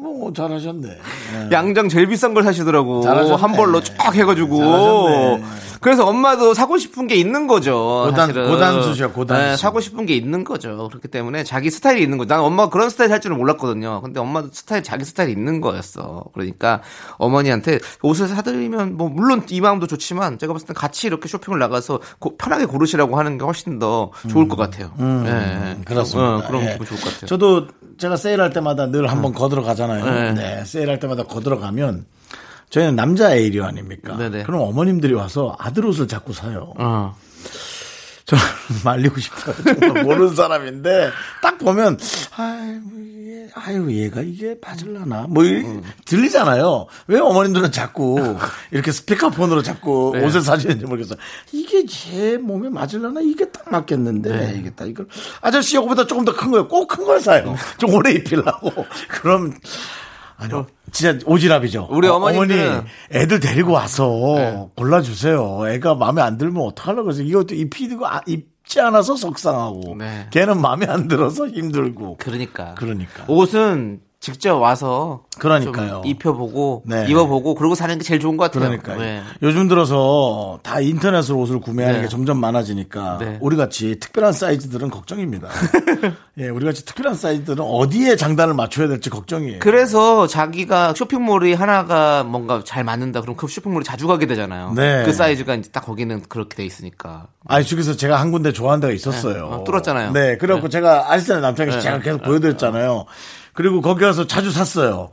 뭐 0.00 0.32
잘하셨네. 0.32 0.88
네. 0.88 1.48
양장 1.52 1.88
제일 1.88 2.06
비싼 2.06 2.34
걸 2.34 2.42
사시더라고. 2.42 3.02
잘하셨네. 3.02 3.34
한 3.36 3.52
벌로 3.52 3.80
쫙 3.82 4.14
해가지고. 4.14 4.56
잘하셨네. 4.58 5.44
그래서 5.80 6.06
엄마도 6.06 6.52
사고 6.52 6.76
싶은 6.76 7.06
게 7.06 7.14
있는 7.14 7.46
거죠. 7.46 8.04
고단- 8.10 8.26
사실은. 8.28 8.50
고단수죠, 8.50 9.12
고단수. 9.12 9.42
네, 9.42 9.56
사고 9.56 9.80
싶은 9.80 10.04
게 10.04 10.14
있는 10.14 10.44
거죠. 10.44 10.88
그렇기 10.90 11.08
때문에 11.08 11.42
자기 11.42 11.70
스타일이 11.70 12.02
있는 12.02 12.18
거죠. 12.18 12.28
난 12.34 12.40
엄마가 12.40 12.68
그런 12.68 12.90
스타일 12.90 13.10
할 13.12 13.20
줄은 13.22 13.38
몰랐거든요. 13.38 14.02
근데 14.02 14.20
엄마도 14.20 14.48
스타일, 14.52 14.82
자기 14.82 15.04
스타일이 15.06 15.32
있는 15.32 15.62
거였어. 15.62 16.24
그러니까 16.34 16.82
어머니한테 17.16 17.78
옷을 18.02 18.28
사드리면 18.28 18.96
뭐 18.98 19.08
물론 19.08 19.42
이 19.48 19.60
마음도 19.62 19.86
좋지만 19.86 20.38
제가 20.38 20.52
봤을 20.52 20.66
때 20.66 20.74
같이 20.74 21.06
이렇게 21.06 21.28
쇼핑을 21.28 21.58
나가서 21.58 22.00
고- 22.18 22.36
편하게 22.36 22.66
고르시라고 22.66 23.18
하는 23.18 23.38
게 23.38 23.44
훨씬 23.44 23.78
더 23.78 24.10
좋을 24.28 24.48
것 24.48 24.56
같아요. 24.56 24.90
네. 24.98 25.04
음, 25.04 25.82
그렇습니다. 25.86 26.36
어, 26.36 26.42
그럼 26.46 26.62
예. 26.62 26.76
좋을 26.76 27.00
것 27.00 27.04
같아요. 27.04 27.26
저도 27.26 27.68
제가 27.98 28.16
세일할 28.16 28.50
때마다 28.50 28.86
늘 28.86 29.10
한번 29.10 29.32
거들어 29.32 29.62
가잖아요. 29.62 29.89
네. 29.96 30.32
네. 30.34 30.64
세일할 30.64 30.98
때마다 31.00 31.24
거들어 31.24 31.58
가면 31.58 32.06
저희는 32.70 32.96
남자 32.96 33.34
에이리오 33.34 33.64
아닙니까? 33.64 34.16
네네. 34.16 34.44
그럼 34.44 34.62
어머님들이 34.62 35.14
와서 35.14 35.56
아들 35.58 35.86
옷을 35.86 36.06
자꾸 36.08 36.32
사요. 36.32 36.72
어. 36.78 37.16
저는 38.30 38.42
말리고 38.84 39.18
싶어요. 39.20 39.54
정말 39.80 40.04
모르는 40.04 40.34
사람인데 40.36 41.10
딱 41.42 41.58
보면 41.58 41.98
아유 42.36 42.80
얘, 43.26 43.48
아유 43.54 43.90
얘가 43.90 44.20
이게 44.20 44.56
맞을라나 44.64 45.26
뭐 45.28 45.44
이- 45.44 45.64
들리잖아요. 46.04 46.86
왜 47.08 47.18
어머님들은 47.18 47.72
자꾸 47.72 48.36
이렇게 48.70 48.92
스피커폰으로 48.92 49.62
자꾸 49.62 50.12
네. 50.16 50.24
옷을 50.24 50.42
사주는지 50.42 50.84
모르겠어. 50.86 51.16
이게 51.52 51.84
제 51.86 52.38
몸에 52.38 52.68
맞을라나 52.68 53.20
이게 53.22 53.50
딱 53.50 53.70
맞겠는데 53.70 54.30
네. 54.30 54.54
이게 54.58 54.70
딱 54.70 54.86
이걸 54.88 55.06
아저씨 55.40 55.76
이거보다 55.76 56.06
조금 56.06 56.24
더 56.24 56.32
큰 56.34 56.50
거예요. 56.52 56.68
꼭 56.68 56.86
큰 56.86 57.04
걸 57.06 57.20
사요. 57.20 57.54
좀 57.78 57.92
오래 57.94 58.12
입히려고. 58.12 58.72
그럼 59.10 59.52
아니요. 60.40 60.66
진짜 60.90 61.24
오지랖이죠. 61.24 61.88
우리 61.90 62.08
어, 62.08 62.14
어머니 62.14 62.54
애들 63.12 63.40
데리고 63.40 63.72
와서 63.72 64.70
골라주세요. 64.76 65.68
애가 65.68 65.94
마음에 65.94 66.22
안 66.22 66.38
들면 66.38 66.62
어떡하려고 66.62 67.04
그래서 67.04 67.22
이것도 67.22 67.54
입히고 67.54 68.06
아, 68.06 68.20
입지 68.26 68.80
않아서 68.80 69.16
속상하고 69.16 69.96
네. 69.98 70.26
걔는 70.30 70.60
마음에 70.60 70.86
안 70.86 71.08
들어서 71.08 71.46
힘들고 71.46 72.16
그러니까. 72.18 72.74
그러니까. 72.76 73.24
옷은 73.28 74.00
직접 74.20 74.58
와서 74.58 75.22
그러니까요. 75.38 76.02
좀 76.02 76.06
입혀보고 76.06 76.82
네. 76.84 77.06
입어보고 77.08 77.54
그러고 77.54 77.74
사는 77.74 77.96
게 77.96 78.04
제일 78.04 78.20
좋은 78.20 78.36
것 78.36 78.44
같아요. 78.52 78.68
그러니까 78.68 78.94
네. 78.96 79.22
요즘 79.40 79.66
들어서 79.66 80.60
다 80.62 80.78
인터넷으로 80.80 81.38
옷을 81.38 81.58
구매하는 81.58 82.00
네. 82.00 82.02
게 82.02 82.08
점점 82.08 82.38
많아지니까 82.38 83.16
네. 83.18 83.38
우리 83.40 83.56
같이 83.56 83.98
특별한 83.98 84.34
사이즈들은 84.34 84.90
걱정입니다. 84.90 85.48
예, 86.36 86.48
우리 86.50 86.66
같이 86.66 86.84
특별한 86.84 87.14
사이즈들은 87.14 87.64
어디에 87.64 88.16
장단을 88.16 88.52
맞춰야 88.52 88.88
될지 88.88 89.08
걱정이에요. 89.08 89.60
그래서 89.60 90.26
자기가 90.26 90.92
쇼핑몰이 90.92 91.54
하나가 91.54 92.22
뭔가 92.22 92.62
잘 92.62 92.84
맞는다 92.84 93.22
그럼 93.22 93.36
그 93.36 93.48
쇼핑몰이 93.48 93.84
자주 93.86 94.06
가게 94.06 94.26
되잖아요. 94.26 94.74
네. 94.76 95.02
그 95.06 95.14
사이즈가 95.14 95.54
이제 95.54 95.70
딱 95.70 95.80
거기는 95.80 96.20
그렇게 96.28 96.56
돼 96.56 96.64
있으니까. 96.66 97.28
아니, 97.46 97.64
저기서 97.64 97.96
제가 97.96 98.20
한 98.20 98.32
군데 98.32 98.52
좋아하는 98.52 98.82
데가 98.82 98.92
있었어요. 98.92 99.48
네. 99.48 99.54
어, 99.56 99.64
뚫었잖아요. 99.64 100.12
네, 100.12 100.36
그래갖고 100.36 100.68
제가 100.68 101.10
아시잖아요. 101.10 101.40
남편이 101.40 101.70
네. 101.70 101.80
제가 101.80 102.00
계속 102.00 102.22
보여드렸잖아요. 102.22 103.06
그리고 103.60 103.82
거기 103.82 104.00
가서 104.00 104.26
자주 104.26 104.50
샀어요. 104.50 105.10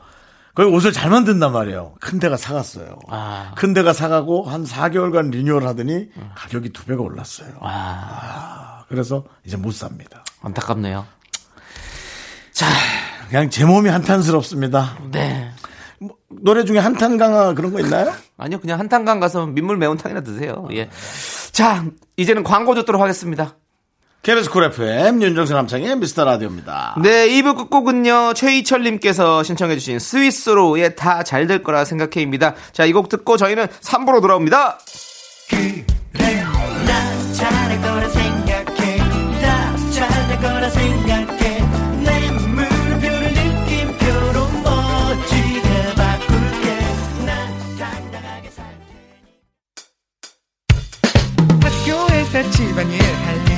거기 0.55 0.69
옷을 0.69 0.93
잘 0.93 1.09
만든단 1.11 1.51
말이에요. 1.51 1.95
큰 1.99 2.17
데가 2.17 2.37
사갔어요. 2.37 2.97
아. 3.09 3.51
큰 3.57 3.73
데가 3.73 3.91
사가고 3.91 4.45
한 4.45 4.63
4개월간 4.63 5.31
리뉴얼 5.31 5.67
하더니 5.67 6.07
가격이 6.33 6.69
두 6.71 6.85
배가 6.85 7.01
올랐어요. 7.01 7.49
아, 7.59 8.85
그래서 8.87 9.25
이제 9.45 9.57
못 9.57 9.73
삽니다. 9.73 10.23
안타깝네요. 10.41 11.05
그냥 13.27 13.49
제 13.49 13.65
몸이 13.65 13.89
한탄스럽습니다. 13.89 14.97
네. 15.11 15.51
노래 16.29 16.63
중에 16.63 16.77
한탄 16.77 17.17
강화 17.17 17.53
그런 17.53 17.73
거 17.73 17.81
있나요? 17.81 18.13
아니요, 18.37 18.61
그냥 18.61 18.79
한탄강 18.79 19.19
가서 19.19 19.45
민물 19.45 19.75
매운탕이나 19.75 20.21
드세요. 20.21 20.69
예. 20.71 20.89
자, 21.51 21.83
이제는 22.15 22.43
광고 22.43 22.75
듣도록 22.75 23.01
하겠습니다. 23.01 23.57
KBS 24.27 24.49
쿨 24.49 24.65
FM 24.65 25.21
윤정수 25.21 25.53
남창의 25.53 25.95
미스터 25.95 26.25
라디오입니다. 26.25 26.95
네, 27.01 27.29
2부 27.29 27.55
끝곡은요. 27.55 28.33
최희철님께서 28.33 29.41
신청해주신 29.43 29.99
스위스로의 29.99 30.97
다 30.97 31.23
잘 31.23 31.47
될 31.47 31.63
거라 31.63 31.85
생각해입니다. 31.85 32.53
자, 32.73 32.83
이 32.83 32.91
곡 32.91 33.07
듣고 33.07 33.37
저희는 33.37 33.67
3부로 33.67 34.19
돌아옵니다. 34.19 34.79
집안일 52.51 53.16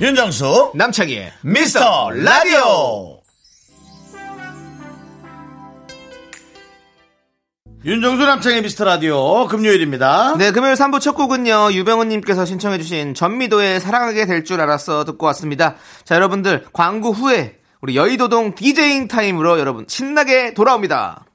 윤정수 0.00 0.72
남창희의 0.74 1.32
미스터 1.42 2.10
라디오 2.10 3.16
윤정수 7.84 8.26
남창의 8.26 8.62
미스터 8.62 8.84
라디오 8.84 9.46
금요일입니다. 9.46 10.36
네, 10.38 10.50
금요일 10.50 10.74
3부 10.74 11.00
첫 11.00 11.12
곡은요, 11.12 11.72
유병훈님께서 11.72 12.44
신청해주신 12.44 13.14
전미도의 13.14 13.80
사랑하게 13.80 14.26
될 14.26 14.44
줄 14.44 14.60
알았어 14.60 15.04
듣고 15.04 15.24
왔습니다. 15.26 15.76
자, 16.04 16.16
여러분들, 16.16 16.66
광고 16.72 17.12
후에 17.12 17.58
우리 17.80 17.96
여의도동 17.96 18.54
디제잉 18.56 19.06
타임으로 19.06 19.60
여러분 19.60 19.86
신나게 19.88 20.54
돌아옵니다. 20.54 21.25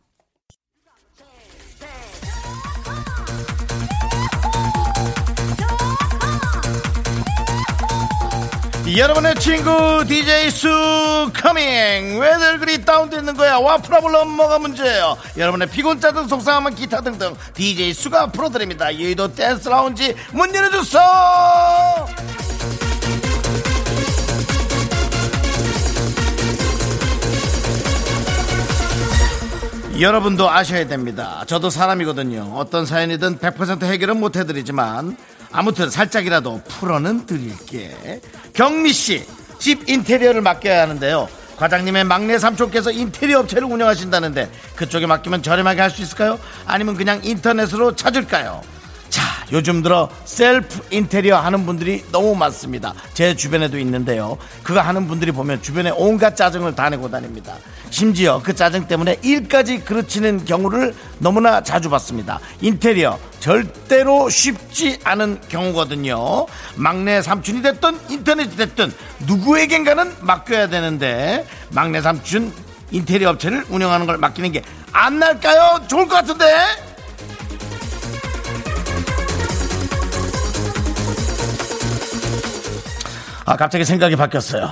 여러분의 8.88 9.36
친구 9.36 10.04
DJ 10.06 10.50
수 10.50 11.32
coming. 11.34 12.20
왜들 12.20 12.60
그리 12.60 12.84
다운되는 12.84 13.36
거야? 13.38 13.58
What 13.58 13.78
problem 13.78 14.30
뭐가 14.36 14.60
문제예요. 14.60 15.18
여러분의 15.38 15.70
피곤 15.70 16.00
짜증 16.00 16.28
속상함은 16.28 16.76
기타 16.76 17.02
등등 17.02 17.36
DJ 17.54 17.94
수가 17.94 18.28
풀어드립니다. 18.28 18.94
여의도 18.94 19.34
댄스 19.34 19.70
라운지 19.70 20.16
문 20.34 20.54
열어주세요. 20.54 21.02
여러분도 30.00 30.50
아셔야 30.50 30.88
됩니다. 30.88 31.44
저도 31.46 31.70
사람이거든요. 31.70 32.54
어떤 32.56 32.88
사연이든 32.88 33.38
100% 33.38 33.84
해결은 33.84 34.20
못 34.20 34.36
해드리지만 34.36 35.16
아무튼 35.52 35.90
살짝이라도 35.90 36.62
풀어는 36.68 37.26
드릴게. 37.26 38.22
경미 38.54 38.94
씨, 38.94 39.26
집 39.60 39.88
인테리어를 39.90 40.42
맡겨야 40.42 40.82
하는데요. 40.84 41.28
과장님의 41.58 42.06
막내 42.06 42.40
삼촌께서 42.40 42.90
인테리어 42.92 43.40
업체를 43.42 43.68
운영하신다는데 43.68 44.50
그쪽에 44.76 45.06
맡기면 45.06 45.44
저렴하게 45.44 45.82
할 45.82 45.92
수 45.92 46.02
있을까요? 46.02 46.40
아니면 46.66 46.96
그냥 46.96 47.20
인터넷으로 47.24 47.96
찾을까요? 47.96 48.62
자, 49.12 49.22
요즘 49.52 49.84
들어 49.84 50.10
셀프 50.26 50.80
인테리어 50.90 51.38
하는 51.38 51.66
분들이 51.66 52.04
너무 52.12 52.34
많습니다. 52.34 52.94
제 53.14 53.36
주변에도 53.36 53.78
있는데요. 53.78 54.38
그거 54.64 54.80
하는 54.80 55.08
분들이 55.08 55.32
보면 55.32 55.62
주변에 55.62 55.92
온갖 55.96 56.36
짜증을 56.36 56.74
다 56.76 56.90
내고 56.90 57.12
다닙니다. 57.12 57.56
심지어 57.90 58.42
그 58.42 58.56
짜증 58.56 58.88
때문에 58.88 59.18
일까지 59.22 59.80
그르치는 59.82 60.46
경우를 60.46 60.96
너무나 61.20 61.62
자주 61.62 61.90
봤습니다. 61.90 62.40
인테리어 62.62 63.20
절대로 63.42 64.30
쉽지 64.30 65.00
않은 65.04 65.42
경우거든요. 65.50 66.48
막내 66.76 67.22
삼촌이 67.22 67.62
됐든 67.62 68.00
인터넷이 68.10 68.56
됐든 68.56 68.94
누구에겐가는 69.28 70.16
맡겨야 70.22 70.68
되는데 70.70 71.46
막내 71.72 72.02
삼촌 72.02 72.54
인테리어 72.92 73.32
업체를 73.32 73.66
운영하는 73.70 74.06
걸 74.06 74.18
맡기는 74.18 74.52
게 74.54 74.62
안 74.94 75.20
날까요? 75.20 75.88
좋을 75.88 76.08
것 76.08 76.16
같은데? 76.16 76.46
아, 83.46 83.56
갑자기 83.58 83.86
생각이 83.86 84.16
바뀌었어요. 84.16 84.70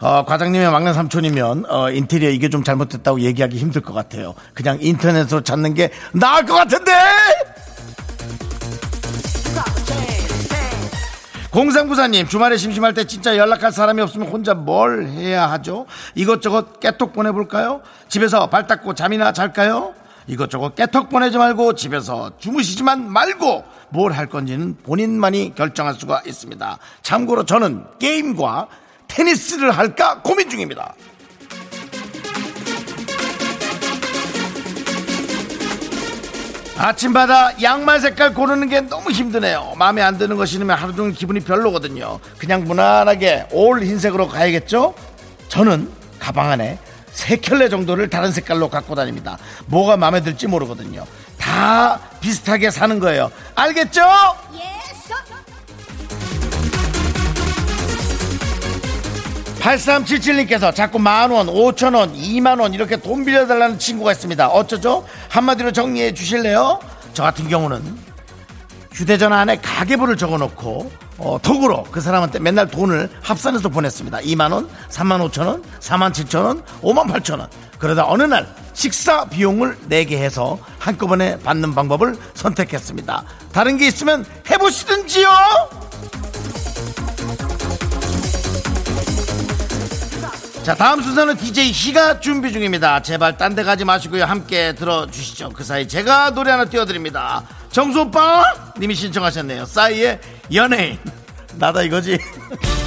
어, 0.00 0.24
과장님의 0.24 0.70
막내 0.70 0.92
삼촌이면 0.92 1.64
어, 1.68 1.90
인테리어 1.90 2.30
이게 2.30 2.48
좀 2.50 2.62
잘못됐다고 2.62 3.20
얘기하기 3.20 3.56
힘들 3.56 3.80
것 3.80 3.94
같아요. 3.94 4.34
그냥 4.52 4.78
인터넷으로 4.80 5.40
찾는 5.42 5.74
게 5.74 5.90
나을 6.12 6.44
것 6.44 6.54
같은데. 6.54 6.92
공상부사님 11.50 12.26
주말에 12.26 12.56
심심할 12.56 12.94
때 12.94 13.04
진짜 13.04 13.36
연락할 13.36 13.70
사람이 13.70 14.02
없으면 14.02 14.26
혼자 14.26 14.54
뭘 14.54 15.06
해야 15.06 15.48
하죠? 15.52 15.86
이것저것 16.16 16.80
깨톡 16.80 17.12
보내볼까요? 17.12 17.80
집에서 18.08 18.50
발 18.50 18.66
닦고 18.66 18.94
잠이나 18.94 19.32
잘까요? 19.32 19.94
이것저것 20.26 20.74
깨톡 20.74 21.10
보내지 21.10 21.38
말고 21.38 21.74
집에서 21.74 22.32
주무시지만 22.38 23.08
말고 23.08 23.64
뭘 23.94 24.12
할 24.12 24.26
건지는 24.26 24.76
본인만이 24.82 25.54
결정할 25.54 25.94
수가 25.94 26.22
있습니다. 26.26 26.78
참고로 27.02 27.44
저는 27.44 27.84
게임과 28.00 28.66
테니스를 29.06 29.70
할까 29.70 30.20
고민 30.22 30.50
중입니다. 30.50 30.94
아침마다 36.76 37.62
양말 37.62 38.00
색깔 38.00 38.34
고르는 38.34 38.68
게 38.68 38.80
너무 38.80 39.10
힘드네요. 39.12 39.74
마음에 39.78 40.02
안 40.02 40.18
드는 40.18 40.36
거 40.36 40.44
신으면 40.44 40.76
하루 40.76 40.94
종일 40.94 41.14
기분이 41.14 41.40
별로거든요. 41.40 42.18
그냥 42.36 42.64
무난하게 42.64 43.46
올 43.52 43.80
흰색으로 43.82 44.26
가야겠죠? 44.28 44.94
저는 45.48 45.88
가방 46.18 46.50
안에 46.50 46.78
세 47.12 47.36
켤레 47.36 47.68
정도를 47.68 48.10
다른 48.10 48.32
색깔로 48.32 48.68
갖고 48.68 48.96
다닙니다. 48.96 49.38
뭐가 49.66 49.96
마음에 49.96 50.20
들지 50.20 50.48
모르거든요. 50.48 51.04
다 51.44 52.00
비슷하게 52.20 52.70
사는 52.70 52.98
거예요. 52.98 53.30
알겠죠? 53.54 54.00
8377님께서 59.60 60.74
자꾸 60.74 60.98
만원, 60.98 61.46
5천원, 61.46 62.14
2만원 62.14 62.74
이렇게 62.74 62.96
돈 62.96 63.24
빌려달라는 63.24 63.78
친구가 63.78 64.12
있습니다. 64.12 64.48
어쩌죠? 64.48 65.06
한마디로 65.28 65.72
정리해 65.72 66.12
주실래요? 66.12 66.80
저 67.12 67.22
같은 67.22 67.48
경우는 67.48 67.82
휴대전화 68.92 69.38
안에 69.40 69.56
가계부를 69.60 70.16
적어놓고 70.16 70.92
어, 71.18 71.38
톡으로 71.42 71.84
그 71.84 72.00
사람한테 72.00 72.40
맨날 72.40 72.68
돈을 72.68 73.10
합산해서 73.22 73.68
보냈습니다. 73.68 74.18
2만원, 74.18 74.68
3만 74.90 75.30
5천원, 75.30 75.62
4만 75.80 76.12
7천원, 76.12 76.62
5만 76.82 77.10
8천원. 77.12 77.48
그러다 77.84 78.06
어느 78.08 78.22
날 78.22 78.46
식사 78.72 79.26
비용을 79.26 79.76
내게 79.88 80.16
해서 80.16 80.58
한꺼번에 80.78 81.38
받는 81.40 81.74
방법을 81.74 82.16
선택했습니다. 82.32 83.24
다른 83.52 83.76
게 83.76 83.86
있으면 83.86 84.24
해보시든지요! 84.50 85.28
자 90.62 90.74
다음 90.74 91.02
순서는 91.02 91.36
DJ 91.36 91.72
희가 91.72 92.20
준비 92.20 92.52
중입니다. 92.52 93.02
제발 93.02 93.36
딴 93.36 93.54
데 93.54 93.62
가지 93.62 93.84
마시고요. 93.84 94.24
함께 94.24 94.74
들어주시죠. 94.74 95.50
그 95.50 95.62
사이 95.62 95.86
제가 95.86 96.30
노래 96.30 96.52
하나 96.52 96.64
띄워드립니다. 96.64 97.42
정수 97.70 98.00
오빠 98.00 98.44
님이 98.78 98.94
신청하셨네요. 98.94 99.66
싸이의 99.66 100.20
연예인. 100.54 100.98
나다 101.56 101.82
이거지 101.82 102.18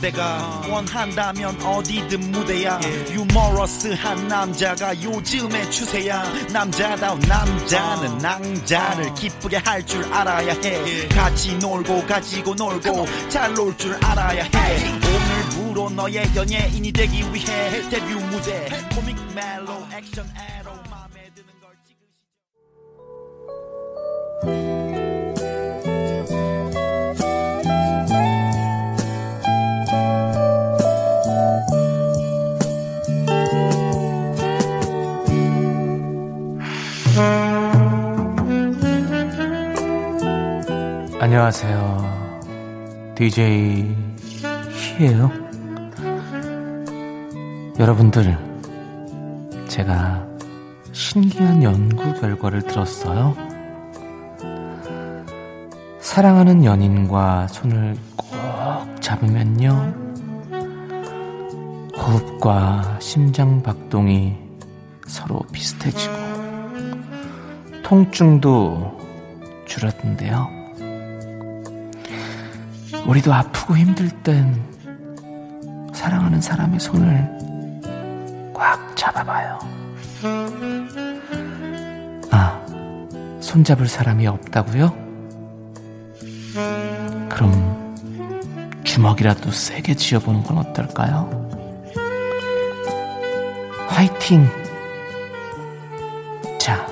그대가 0.00 0.62
원한다면 0.66 1.60
어디든 1.60 2.30
무대야. 2.30 2.80
유머러스한 3.10 4.28
남자가 4.28 4.98
요즘의 5.02 5.70
추세야. 5.70 6.24
남자다운 6.50 7.20
남자는 7.20 8.16
낭자를 8.16 9.12
기쁘게 9.14 9.58
할 9.58 9.84
줄 9.84 10.02
알아야 10.10 10.54
해. 10.64 11.06
같이 11.08 11.54
놀고 11.58 12.06
가지고 12.06 12.54
놀고 12.54 13.06
잘 13.28 13.52
놀 13.54 13.76
줄 13.76 13.94
알아야 14.02 14.44
해. 14.44 14.90
오늘부로 15.60 15.90
너의 15.90 16.30
연예인이 16.34 16.92
되기 16.92 17.20
위해 17.34 17.86
데뷔 17.90 18.14
무대. 18.14 18.68
코믹 18.94 19.16
멜로 19.34 19.86
액션 19.92 20.24
에로 20.34 20.69
안녕하세요. 41.22 43.12
DJ 43.14 43.94
신기해요. 44.66 45.30
여러분들, 47.78 48.38
제가 49.68 50.26
신기한 50.92 51.62
연구 51.62 52.18
결과를 52.18 52.62
들었어요. 52.62 53.36
사랑하는 55.98 56.64
연인과 56.64 57.48
손을 57.48 57.96
꼭 58.16 58.30
잡으면요. 59.02 59.94
호흡과 61.98 62.96
심장 62.98 63.62
박동이 63.62 64.38
서로 65.06 65.40
비슷해지고 65.52 66.14
통증도 67.82 68.98
줄었는데요. 69.66 70.59
우리도 73.10 73.34
아프고 73.34 73.76
힘들 73.76 74.08
땐 74.22 74.54
사랑하는 75.92 76.40
사람의 76.40 76.78
손을 76.78 77.28
꽉 78.54 78.96
잡아봐요. 78.96 79.58
아, 82.30 82.64
손잡을 83.40 83.88
사람이 83.88 84.28
없다고요? 84.28 84.94
그럼 87.28 87.96
주먹이라도 88.84 89.50
세게 89.50 89.94
쥐어보는 89.94 90.44
건 90.44 90.58
어떨까요? 90.58 91.50
화이팅! 93.88 94.46
자, 96.60 96.86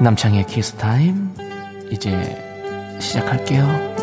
남창의 0.00 0.46
키스 0.46 0.72
타임 0.72 1.32
이제 1.92 2.98
시작할게요. 2.98 3.97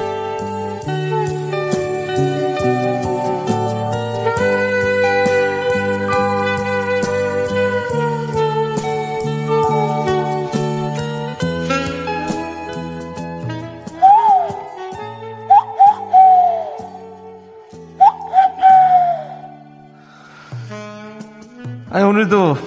아니 21.95 22.03
오늘도 22.03 22.57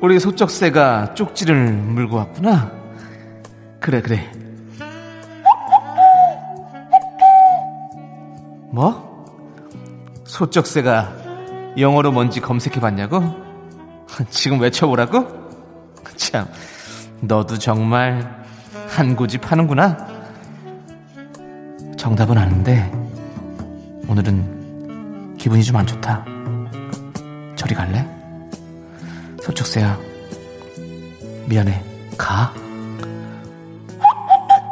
우리 0.00 0.18
소쩍새가 0.18 1.14
쪽지를 1.14 1.74
물고 1.74 2.16
왔구나. 2.16 2.72
그래 3.78 4.02
그래. 4.02 4.28
뭐? 8.72 9.24
소쩍새가 10.24 11.12
영어로 11.78 12.10
뭔지 12.10 12.40
검색해 12.40 12.80
봤냐고? 12.80 13.22
지금 14.28 14.58
외쳐보라고? 14.58 15.28
참, 16.16 16.48
너도 17.20 17.56
정말 17.58 18.44
한 18.88 19.14
고집 19.14 19.52
하는구나. 19.52 19.96
정답은 21.96 22.36
아는데 22.36 22.90
오늘은 24.08 25.36
기분이 25.38 25.62
좀 25.62 25.76
안 25.76 25.86
좋다. 25.86 26.24
저리 27.54 27.76
갈래? 27.76 28.17
소쩍새야 29.48 29.98
미안해 31.46 31.82
가? 32.18 32.52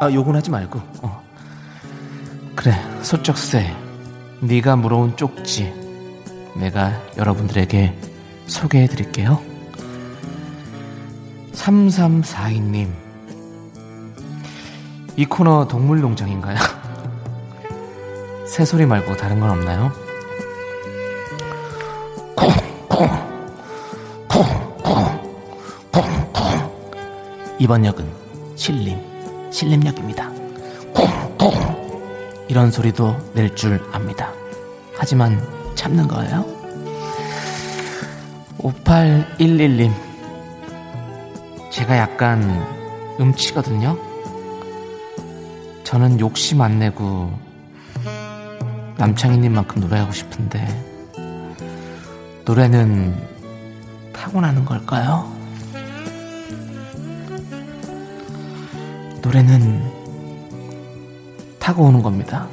아 0.01 0.12
욕은 0.12 0.37
하지 0.37 0.51
말고 0.51 0.79
어. 1.01 1.25
그래 2.55 2.75
소쩍새 3.01 3.75
네가 4.41 4.77
물어온 4.77 5.17
쪽지 5.17 5.73
내가 6.57 6.93
여러분들에게 7.17 7.97
소개해 8.47 8.87
드릴게요 8.89 9.41
3342님 11.55 12.91
이 15.17 15.25
코너 15.25 15.67
동물농장인가요? 15.67 16.59
새소리 18.47 18.85
말고 18.85 19.17
다른 19.17 19.41
건 19.41 19.49
없나요? 19.53 20.06
이번 27.67 27.85
역은 27.85 28.09
신림, 28.55 28.97
신림역입니다. 29.51 30.31
이런 32.47 32.71
소리도 32.71 33.17
낼 33.35 33.53
줄 33.57 33.85
압니다. 33.93 34.31
하지만 34.97 35.43
참는 35.75 36.07
거예요. 36.07 36.45
5811님. 38.59 39.91
제가 41.73 41.97
약간 41.99 42.65
음치거든요. 43.19 43.99
저는 45.83 46.21
욕심 46.21 46.61
안 46.61 46.79
내고 46.79 47.37
남창희님만큼 48.97 49.81
노래하고 49.81 50.13
싶은데 50.13 50.65
노래는 52.45 53.21
타고나는 54.13 54.65
걸까요? 54.65 55.36
노래는 59.27 59.83
타고 61.59 61.87
오는 61.87 62.01
겁니다. 62.01 62.47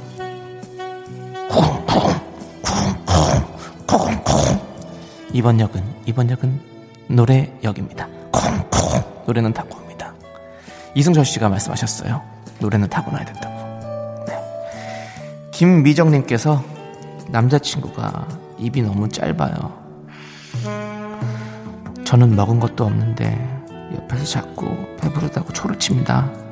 이번 5.31 5.59
역은 5.59 5.83
이번 6.07 6.31
역은 6.31 6.59
노래역입니다. 7.09 8.07
노래는 9.27 9.53
타고 9.53 9.77
옵니다. 9.77 10.15
이승철 10.95 11.25
씨가 11.25 11.47
말씀하셨어요. 11.47 12.19
노래는 12.59 12.89
타고나야 12.89 13.23
된다고. 13.23 13.55
네. 14.25 14.39
김미정님께서 15.51 16.63
남자친구가 17.29 18.27
입이 18.57 18.81
너무 18.81 19.07
짧아요. 19.09 19.53
저는 22.03 22.35
먹은 22.35 22.59
것도 22.59 22.85
없는데 22.85 23.63
옆에서 23.93 24.25
자꾸 24.25 24.75
배부르다고 24.99 25.53
초를 25.53 25.77
칩니다. 25.77 26.42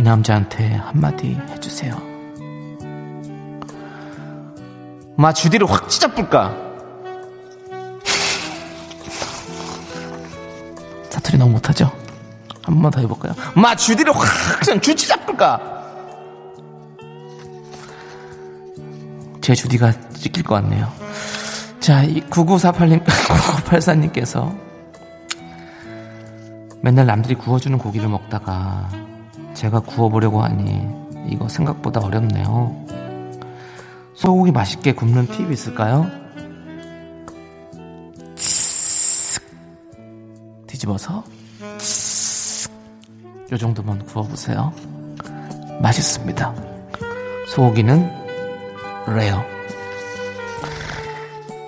이 0.00 0.02
남자한테 0.02 0.76
한마디 0.76 1.38
해주세요. 1.50 1.94
마 5.14 5.30
주디를 5.30 5.70
확 5.70 5.90
찢어뿔까? 5.90 6.48
사투리 11.10 11.36
너무 11.36 11.52
못하죠? 11.52 11.92
한 12.62 12.76
번만 12.76 12.90
더 12.90 13.00
해볼까요? 13.00 13.34
마 13.54 13.76
주디를 13.76 14.16
확 14.16 14.24
그냥 14.60 14.80
주치 14.80 15.06
잡을까? 15.06 15.60
제 19.42 19.54
주디가 19.54 19.92
찢길 20.14 20.44
것 20.44 20.54
같네요. 20.54 20.90
자, 21.78 22.04
이 22.04 22.22
9948님, 22.22 23.04
9984님께서 23.04 24.58
맨날 26.80 27.04
남들이 27.04 27.34
구워주는 27.34 27.76
고기를 27.76 28.08
먹다가 28.08 28.88
제가 29.60 29.80
구워보려고 29.80 30.42
하니 30.42 30.88
이거 31.28 31.46
생각보다 31.46 32.00
어렵네요. 32.00 32.74
소고기 34.14 34.52
맛있게 34.52 34.94
굽는 34.94 35.26
팁 35.26 35.52
있을까요? 35.52 36.10
쓱 38.36 39.42
뒤집어서 40.66 41.22
쓱요 41.76 43.58
정도만 43.60 44.06
구워보세요. 44.06 44.72
맛있습니다. 45.82 46.54
소고기는 47.46 48.10
레어. 49.08 49.44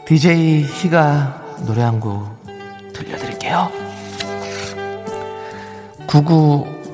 DJ 0.06 0.62
희가 0.62 1.42
노래 1.66 1.82
한 1.82 2.00
곡 2.00 2.24
들려드릴게요. 2.94 3.70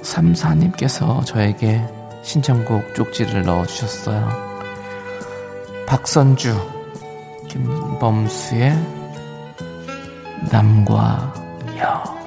9934님께서 0.08 1.24
저에게 1.24 1.82
신청곡 2.22 2.94
쪽지를 2.94 3.42
넣어주셨어요. 3.42 4.28
박선주, 5.86 6.54
김범수의 7.48 8.72
남과 10.50 11.34
여. 11.78 12.17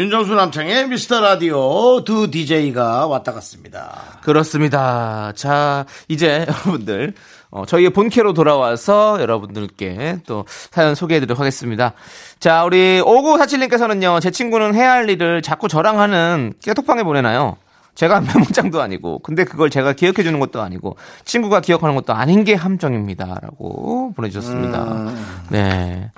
윤정수 0.00 0.34
남창의 0.34 0.88
미스터 0.88 1.20
라디오 1.20 2.02
두 2.04 2.30
DJ가 2.30 3.06
왔다 3.06 3.34
갔습니다. 3.34 4.18
그렇습니다. 4.22 5.30
자, 5.36 5.84
이제 6.08 6.46
여러분들, 6.48 7.12
어, 7.50 7.66
저희의 7.66 7.90
본캐로 7.90 8.32
돌아와서 8.32 9.20
여러분들께 9.20 10.20
또 10.26 10.46
사연 10.48 10.94
소개해드리도록 10.94 11.38
하겠습니다. 11.38 11.92
자, 12.38 12.64
우리 12.64 13.02
5947님께서는요, 13.02 14.22
제 14.22 14.30
친구는 14.30 14.74
해야 14.74 14.92
할 14.92 15.10
일을 15.10 15.42
자꾸 15.42 15.68
저랑 15.68 16.00
하는 16.00 16.54
깨톡방에 16.64 17.02
보내나요? 17.02 17.58
제가 17.94 18.22
메모장도 18.24 18.80
아니고, 18.80 19.18
근데 19.18 19.44
그걸 19.44 19.68
제가 19.68 19.92
기억해주는 19.92 20.40
것도 20.40 20.62
아니고, 20.62 20.96
친구가 21.26 21.60
기억하는 21.60 21.94
것도 21.94 22.14
아닌 22.14 22.44
게 22.44 22.54
함정입니다. 22.54 23.38
라고 23.42 24.14
보내주셨습니다. 24.14 25.12
네. 25.50 26.10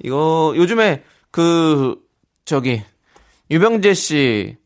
이거, 0.00 0.52
요즘에 0.54 1.02
그, 1.32 1.96
저기, 2.44 2.82
유병재 3.50 3.94
씨, 3.94 4.56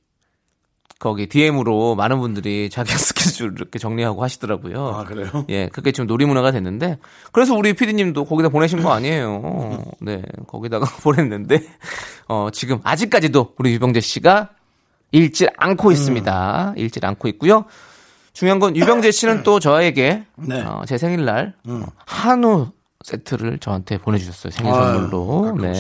거기 0.99 1.27
DM으로 1.27 1.95
많은 1.95 2.21
분들이 2.21 2.71
자기 2.71 2.93
스케줄 2.97 3.53
이렇게 3.57 3.79
정리하고 3.79 4.23
하시더라고요. 4.23 4.89
아, 4.89 5.05
그래요? 5.05 5.45
예, 5.49 5.69
그게 5.69 5.93
지금 5.93 6.07
놀이문화가 6.07 6.51
됐는데, 6.53 6.99
그래서 7.33 7.55
우리 7.55 7.75
피디님도 7.75 8.25
거기다 8.25 8.49
보내신 8.49 8.83
거 8.83 8.93
아니에요. 8.93 9.83
네, 10.01 10.23
거기다가 10.47 10.87
보냈는데, 11.03 11.63
어, 12.29 12.49
지금 12.53 12.81
아직까지도 12.83 13.55
우리 13.59 13.73
유병재 13.75 14.01
씨가 14.01 14.51
읽질 15.13 15.49
않고 15.57 15.93
있습니다. 15.93 16.75
읽질 16.77 17.07
않고 17.07 17.29
있고요. 17.29 17.67
중요한 18.33 18.59
건 18.59 18.77
유병재 18.77 19.13
씨는 19.13 19.43
또 19.45 19.61
저에게 19.61 20.25
네. 20.37 20.63
어, 20.63 20.83
제 20.87 20.99
생일날 20.99 21.55
어, 21.69 21.87
한우 22.05 22.73
세트를 23.05 23.59
저한테 23.59 23.99
보내주셨어요 23.99 24.51
생일 24.51 24.73
선물로. 24.73 25.57
네. 25.61 25.73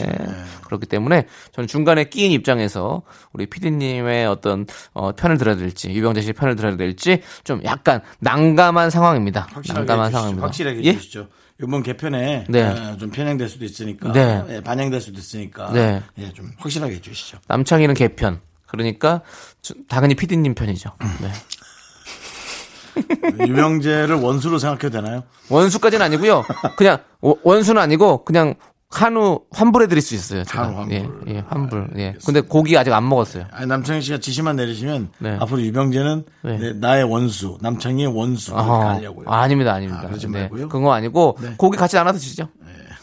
그렇기 0.66 0.86
때문에 0.86 1.26
저는 1.52 1.66
중간에 1.66 2.04
끼인 2.04 2.30
입장에서 2.32 3.02
우리 3.32 3.46
PD님의 3.46 4.26
어떤 4.26 4.66
어, 4.92 5.12
편을 5.12 5.38
들어야 5.38 5.56
될지 5.56 5.90
유병재 5.90 6.20
씨 6.20 6.32
편을 6.34 6.54
들어야 6.54 6.76
될지 6.76 7.22
좀 7.42 7.60
약간 7.64 8.02
난감한 8.20 8.90
상황입니다. 8.90 9.48
확실하게 9.52 9.78
난감한 9.80 10.06
해주시죠. 10.06 10.18
상황입니다. 10.18 10.46
확실하게 10.46 10.84
예? 10.84 10.88
해주시죠. 10.90 11.28
이번 11.62 11.82
개편에 11.82 12.44
네. 12.48 12.62
어, 12.62 12.96
좀 12.98 13.10
편향될 13.10 13.48
수도 13.48 13.64
있으니까 13.64 14.12
네. 14.12 14.42
예, 14.50 14.60
반영될 14.60 15.00
수도 15.00 15.18
있으니까 15.18 15.72
네. 15.72 16.02
예, 16.18 16.32
좀 16.32 16.50
확실하게 16.58 16.96
해주시죠. 16.96 17.38
남창희는 17.48 17.94
개편. 17.94 18.40
그러니까 18.66 19.22
저- 19.62 19.74
당연히 19.88 20.14
PD님 20.14 20.54
편이죠. 20.54 20.90
네. 21.22 21.28
유명재를 23.46 24.16
원수로 24.16 24.58
생각해도 24.58 24.90
되나요? 24.90 25.22
원수까지는 25.50 26.04
아니고요. 26.06 26.44
그냥 26.76 26.98
워- 27.20 27.36
원수는 27.42 27.80
아니고 27.80 28.24
그냥 28.24 28.54
한우 28.90 29.40
환불해 29.50 29.88
드릴 29.88 30.00
수 30.02 30.14
있어요. 30.14 30.44
제가. 30.44 30.64
한우 30.66 30.76
환불. 30.78 30.94
예, 31.26 31.34
예, 31.34 31.44
환불. 31.48 31.90
예. 31.96 32.14
근데 32.24 32.40
고기 32.40 32.78
아직 32.78 32.92
안 32.92 33.08
먹었어요. 33.08 33.46
아니, 33.50 33.66
남창희 33.66 34.00
씨가 34.02 34.18
지시만 34.18 34.54
내리시면 34.56 35.08
네. 35.18 35.36
앞으로 35.40 35.62
유병재는 35.62 36.24
네. 36.44 36.58
네, 36.58 36.72
나의 36.74 37.02
원수, 37.04 37.58
남창희의 37.60 38.06
원수 38.16 38.56
하려고요. 38.56 39.26
아, 39.28 39.48
닙니다 39.48 39.72
아닙니다. 39.74 40.02
아, 40.04 40.06
그러지 40.06 40.28
네, 40.28 40.42
말고요? 40.42 40.68
그거 40.68 40.92
아니고 40.92 41.38
네. 41.40 41.54
고기 41.56 41.76
같이 41.76 41.96
나눠 41.96 42.12
드시죠. 42.12 42.48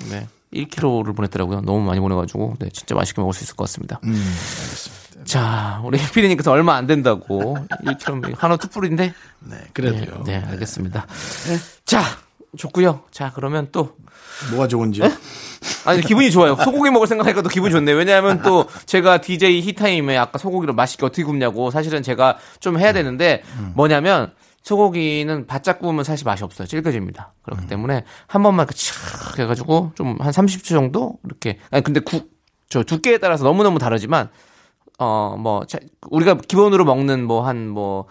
네. 0.09 0.27
1kg를 0.53 1.15
보냈더라고요. 1.15 1.61
너무 1.61 1.81
많이 1.81 1.99
보내가지고 1.99 2.55
네, 2.59 2.69
진짜 2.73 2.95
맛있게 2.95 3.21
먹을 3.21 3.33
수 3.33 3.43
있을 3.43 3.55
것 3.55 3.65
같습니다. 3.65 3.99
음, 4.05 4.13
자, 5.25 5.81
우리 5.83 5.97
피디님께서 6.13 6.51
얼마 6.51 6.75
안 6.75 6.87
된다고 6.87 7.57
1kg 7.85 8.37
한우 8.37 8.57
투뿔인데 8.57 9.13
네, 9.39 9.57
그래도요. 9.73 10.23
네, 10.25 10.43
알겠습니다. 10.47 11.05
자, 11.85 12.03
좋고요. 12.57 13.03
자, 13.11 13.31
그러면 13.33 13.69
또 13.71 13.95
뭐가 14.51 14.67
좋은지요? 14.67 15.05
아니 15.85 16.01
기분이 16.01 16.31
좋아요. 16.31 16.55
소고기 16.55 16.89
먹을 16.89 17.07
생각하니까 17.07 17.41
또 17.43 17.49
기분이 17.49 17.71
좋네요. 17.71 17.95
왜냐하면 17.95 18.41
또 18.41 18.65
제가 18.85 19.21
DJ 19.21 19.61
히타임에 19.61 20.17
아까 20.17 20.37
소고기를 20.37 20.73
맛있게 20.73 21.05
어떻게 21.05 21.23
굽냐고 21.23 21.69
사실은 21.71 22.01
제가 22.03 22.37
좀 22.59 22.79
해야 22.79 22.93
되는데 22.93 23.43
뭐냐면 23.75 24.33
소고기는 24.63 25.47
바짝 25.47 25.79
구우면 25.79 26.03
사실 26.03 26.25
맛이 26.25 26.43
없어요. 26.43 26.67
질겨집니다. 26.67 27.33
그렇기 27.43 27.67
때문에 27.67 28.03
한 28.27 28.43
번만 28.43 28.65
이렇게 28.65 28.75
촥 28.75 29.39
해가지고 29.39 29.91
좀 29.95 30.17
한 30.19 30.31
30초 30.31 30.65
정도 30.69 31.17
이렇게 31.25 31.57
아니 31.71 31.83
근데 31.83 31.99
국 31.99 32.31
저 32.71 32.83
두께에 32.83 33.17
따라서 33.17 33.43
너무 33.43 33.63
너무 33.63 33.79
다르지만 33.79 34.29
어뭐 35.03 35.65
우리가 36.09 36.35
기본으로 36.35 36.85
먹는 36.85 37.23
뭐 37.25 37.41
한 37.43 37.69
뭐 37.69 38.05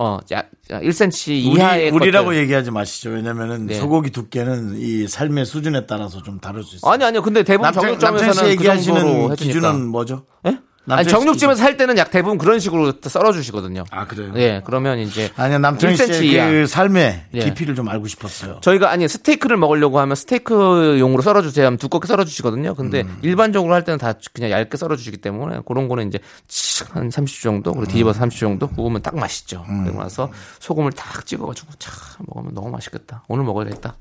어, 0.00 0.18
야, 0.32 0.44
1cm 0.70 1.30
이하의 1.32 1.90
우리, 1.90 2.12
것들. 2.12 2.36
얘기하지 2.36 2.70
마시죠. 2.70 3.10
왜냐면은 3.10 3.66
네. 3.66 3.74
소고기 3.74 4.10
두께는 4.10 4.76
이 4.76 5.08
삶의 5.08 5.44
수준에 5.44 5.86
따라서 5.86 6.22
좀 6.22 6.38
다를 6.38 6.62
수 6.62 6.76
있어요. 6.76 6.92
아니 6.92 7.04
아니요. 7.04 7.20
근데 7.20 7.42
대부분 7.42 7.64
남창, 7.72 7.98
정육점에서는 7.98 8.42
그 8.44 8.48
얘기하시는. 8.50 9.34
기준은 9.34 9.88
뭐죠? 9.88 10.24
예? 10.46 10.56
아니 10.90 11.04
씨 11.04 11.10
정육점에서 11.10 11.60
살 11.60 11.76
때는 11.76 11.98
약 11.98 12.10
대부분 12.10 12.38
그런 12.38 12.58
식으로 12.60 12.92
썰어 13.02 13.32
주시거든요. 13.32 13.84
아, 13.90 14.06
그래요? 14.06 14.32
예, 14.36 14.62
그러면 14.64 14.98
이제 14.98 15.30
아니요, 15.36 15.58
남창희 15.58 15.94
1cm 15.96 16.14
씨의 16.14 16.32
이하. 16.32 16.50
그 16.50 16.66
삶의 16.66 17.24
예. 17.34 17.40
깊이를 17.40 17.74
좀 17.74 17.88
알고 17.88 18.06
싶었어요. 18.08 18.58
저희가 18.60 18.90
아니 18.90 19.08
스테이크를 19.08 19.56
먹으려고 19.56 19.98
하면 20.00 20.14
스테이크용으로 20.16 21.22
썰어 21.22 21.42
주세요 21.42 21.66
하면 21.66 21.78
두껍게 21.78 22.06
썰어 22.06 22.24
주시거든요. 22.24 22.74
근데 22.74 23.02
음. 23.02 23.18
일반적으로 23.22 23.74
할 23.74 23.84
때는 23.84 23.98
다 23.98 24.14
그냥 24.32 24.50
얇게 24.50 24.76
썰어 24.76 24.96
주시기 24.96 25.18
때문에 25.18 25.60
그런 25.66 25.88
거는 25.88 26.08
이제 26.08 26.18
칙한 26.46 27.10
30초 27.10 27.42
정도 27.42 27.72
그리고 27.72 27.90
뒤집어서 27.90 28.20
30초 28.20 28.38
정도 28.40 28.68
구우면 28.68 29.02
딱 29.02 29.16
맛있죠. 29.16 29.64
음. 29.68 29.84
그리고 29.84 30.02
나서 30.02 30.30
소금을 30.60 30.92
딱 30.92 31.26
찍어 31.26 31.46
가지고 31.46 31.72
참 31.78 31.94
먹으면 32.26 32.54
너무 32.54 32.70
맛있겠다. 32.70 33.24
오늘 33.28 33.44
먹어야겠다. 33.44 33.96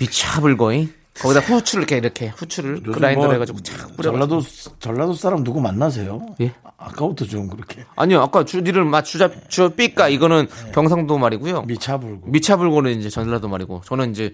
미차불거이 0.00 0.88
거기다 1.20 1.40
후추를 1.40 1.82
이렇게 1.82 1.96
이렇게 1.96 2.28
후추를 2.28 2.82
그라인더로 2.82 3.26
뭐 3.26 3.32
해가지고 3.34 3.60
착 3.60 3.96
뿌려 3.96 4.10
전라도 4.10 4.40
전라도 4.78 5.12
사람 5.14 5.42
누구 5.44 5.60
만나세요? 5.60 6.24
예? 6.40 6.52
아까부터 6.76 7.24
좀 7.24 7.48
그렇게 7.48 7.84
아니요, 7.96 8.20
아까 8.22 8.44
주디를 8.44 8.84
맞 8.84 9.02
주자 9.04 9.30
주 9.48 9.70
삐까 9.70 10.08
이거는 10.08 10.46
경상도 10.72 11.18
말이고요. 11.18 11.62
미차불고. 11.62 12.28
미차불고는 12.30 12.98
이제 12.98 13.10
전라도 13.10 13.48
말이고 13.48 13.82
저는 13.84 14.12
이제 14.12 14.32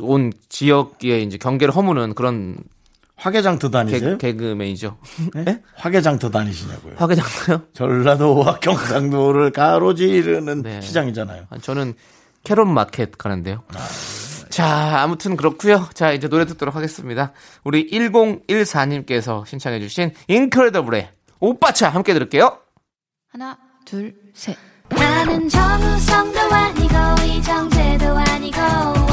온 0.00 0.32
지역에 0.48 1.20
이제 1.20 1.36
경계를 1.36 1.74
허무는 1.74 2.14
그런 2.14 2.56
화개장터 3.16 3.70
다니세요? 3.70 4.18
개, 4.18 4.32
개그맨이죠. 4.32 4.96
네? 5.34 5.60
화개장터 5.76 6.30
다니시냐고요? 6.30 6.94
화개장터요? 6.96 7.62
전라도와 7.74 8.58
경상도를 8.60 9.50
가로지르는 9.52 10.62
네. 10.62 10.80
시장이잖아요. 10.80 11.44
아, 11.50 11.58
저는 11.58 11.94
캐럿 12.42 12.66
마켓 12.66 13.16
가는데요. 13.18 13.62
자, 14.52 15.00
아무튼 15.00 15.34
그렇고요. 15.34 15.88
자, 15.94 16.12
이제 16.12 16.28
노래 16.28 16.44
듣도록 16.44 16.76
하겠습니다. 16.76 17.32
우리 17.64 17.90
1014님께서 17.90 19.46
신청해 19.46 19.80
주신 19.80 20.12
인크레더블의 20.28 21.08
오빠차 21.40 21.88
함께 21.88 22.12
들을게요. 22.12 22.58
하나, 23.30 23.56
둘, 23.86 24.14
셋. 24.34 24.54
나는 24.90 25.48
정우성도 25.48 26.38
아니고 26.38 26.94
이정재도 27.24 28.06
아니고 28.08 29.11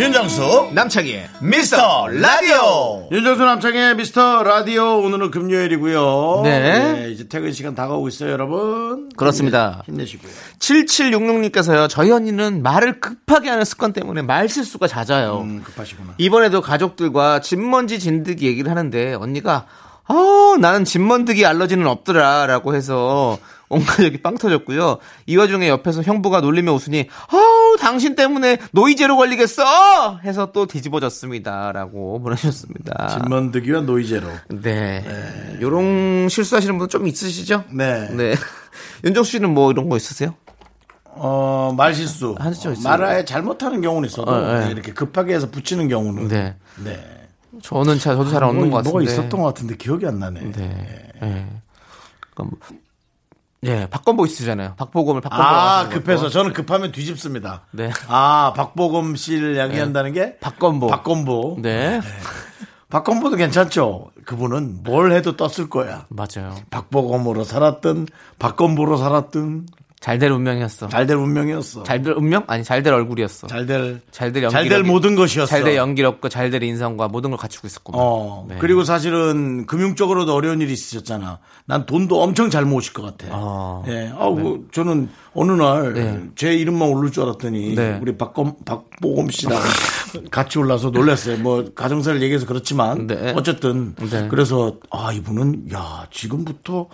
윤정수 0.00 0.70
남창희의 0.72 1.28
미스터 1.42 2.08
라디오 2.08 3.06
윤정수 3.12 3.44
남창의 3.44 3.96
미스터 3.96 4.42
라디오 4.42 4.98
오늘은 5.00 5.30
금요일이고요. 5.30 6.40
네. 6.42 7.10
이제 7.12 7.28
퇴근 7.28 7.52
시간 7.52 7.74
다가오고 7.74 8.08
있어요, 8.08 8.30
여러분. 8.30 9.10
그렇습니다. 9.14 9.82
힘내, 9.84 10.04
힘내시고요. 10.04 10.32
7766님께서요. 10.58 11.86
저희 11.90 12.10
언니는 12.10 12.62
말을 12.62 13.00
급하게 13.00 13.50
하는 13.50 13.66
습관 13.66 13.92
때문에 13.92 14.22
말 14.22 14.48
실수가 14.48 14.86
잦아요. 14.86 15.42
음, 15.42 15.62
급하시구나. 15.62 16.14
이번에도 16.16 16.62
가족들과 16.62 17.42
집먼지 17.42 17.98
진드기 17.98 18.46
얘기를 18.46 18.70
하는데 18.70 19.12
언니가 19.12 19.66
아 20.06 20.56
나는 20.58 20.86
집먼드기 20.86 21.44
알러지는 21.44 21.86
없더라 21.86 22.46
라고 22.46 22.74
해서 22.74 23.38
온 23.70 23.80
가족이 23.84 24.18
빵 24.20 24.36
터졌고요. 24.36 24.98
이 25.26 25.36
와중에 25.36 25.68
옆에서 25.68 26.02
형부가 26.02 26.40
놀리며 26.40 26.72
웃으니 26.74 27.08
아우 27.28 27.76
당신 27.78 28.14
때문에 28.16 28.58
노이제로 28.72 29.16
걸리겠어 29.16 30.18
해서 30.18 30.50
또 30.52 30.66
뒤집어졌습니다라고 30.66 32.20
보내주셨습니다. 32.20 33.08
진먼드기와 33.08 33.82
노이제로. 33.82 34.28
네. 34.48 35.04
요런 35.60 36.28
실수하시는 36.28 36.76
분 36.78 36.90
좀 36.90 37.06
있으시죠? 37.06 37.62
네. 37.70 38.08
네. 38.10 38.34
윤정수 39.04 39.30
씨는 39.32 39.54
뭐 39.54 39.70
이런 39.70 39.88
거 39.88 39.96
있으세요? 39.96 40.34
어, 41.04 41.72
말 41.76 41.94
실수. 41.94 42.34
하죠, 42.38 42.70
어, 42.70 42.90
아예 43.04 43.24
잘못하는 43.24 43.80
경우는 43.80 44.08
있어도 44.08 44.30
어, 44.32 44.58
네. 44.60 44.70
이렇게 44.72 44.92
급하게 44.92 45.34
해서 45.34 45.48
붙이는 45.50 45.86
경우는. 45.88 46.26
네. 46.28 46.56
네. 46.84 47.28
저는 47.62 47.98
잘 48.00 48.16
저도 48.16 48.30
잘 48.30 48.42
없는 48.42 48.62
뭐, 48.62 48.70
것 48.70 48.76
같은데. 48.78 48.90
뭐가 48.90 49.04
있었던 49.04 49.30
것 49.40 49.42
같은데 49.46 49.76
기억이 49.76 50.06
안 50.06 50.18
나네. 50.18 50.40
네. 50.40 50.52
네. 51.20 51.46
그러니까 52.34 52.44
뭐, 52.44 52.50
예, 53.64 53.86
박건보 53.90 54.24
있으잖아요. 54.26 54.74
박보검을 54.76 55.20
박건보. 55.20 55.42
아, 55.44 55.88
급해서 55.88 56.28
저는 56.30 56.52
급하면 56.52 56.92
뒤집습니다. 56.92 57.62
네. 57.72 57.90
아, 58.08 58.52
박보검 58.56 59.16
씨를 59.16 59.56
이야기한다는 59.56 60.12
게 60.12 60.38
박건보. 60.38 60.86
박건보. 60.86 61.58
네. 61.60 62.00
박건보도 62.88 63.36
괜찮죠. 63.36 64.10
그분은 64.24 64.82
뭘 64.82 65.12
해도 65.12 65.36
떴을 65.36 65.68
거야. 65.68 66.06
맞아요. 66.08 66.56
박보검으로 66.70 67.44
살았든 67.44 68.06
박건보로 68.38 68.96
살았든 68.96 69.66
잘될 70.00 70.30
운명이었어. 70.32 70.88
잘될 70.88 71.16
운명이었어. 71.18 71.82
잘될 71.82 72.14
운명? 72.14 72.42
아니 72.46 72.64
잘될 72.64 72.90
얼굴이었어. 72.94 73.48
잘 73.48 73.66
될, 73.66 74.00
잘될 74.10 74.44
연기. 74.44 74.52
잘될 74.54 74.82
모든 74.82 75.14
것이었어. 75.14 75.46
잘될 75.46 75.76
연기력과 75.76 76.30
잘될 76.30 76.62
인성과 76.62 77.08
모든 77.08 77.28
걸 77.30 77.38
갖추고 77.38 77.66
있었고. 77.66 77.92
어, 77.94 78.46
네. 78.48 78.56
그리고 78.60 78.82
사실은 78.82 79.66
금융적으로도 79.66 80.34
어려운 80.34 80.62
일이 80.62 80.72
있으셨잖아. 80.72 81.38
난 81.66 81.84
돈도 81.84 82.22
엄청 82.22 82.48
잘 82.48 82.64
모으실 82.64 82.94
것 82.94 83.02
같아. 83.02 83.26
아. 83.30 83.82
예. 83.88 84.10
아, 84.16 84.30
그 84.30 84.66
저는 84.72 85.10
어느 85.34 85.52
날제 85.52 86.48
네. 86.48 86.54
이름만 86.54 86.88
오를 86.88 87.12
줄 87.12 87.24
알았더니 87.24 87.74
네. 87.74 87.98
우리 88.00 88.16
박검, 88.16 88.54
박보검 88.64 89.28
씨랑 89.28 89.60
같이 90.32 90.58
올라서 90.58 90.90
놀랐어요. 90.90 91.36
뭐 91.38 91.66
가정사를 91.74 92.22
얘기해서 92.22 92.46
그렇지만 92.46 93.06
네. 93.06 93.34
어쨌든 93.36 93.94
네. 93.96 94.28
그래서 94.28 94.76
아, 94.90 95.12
이분은 95.12 95.66
야, 95.74 96.06
지금부터 96.10 96.88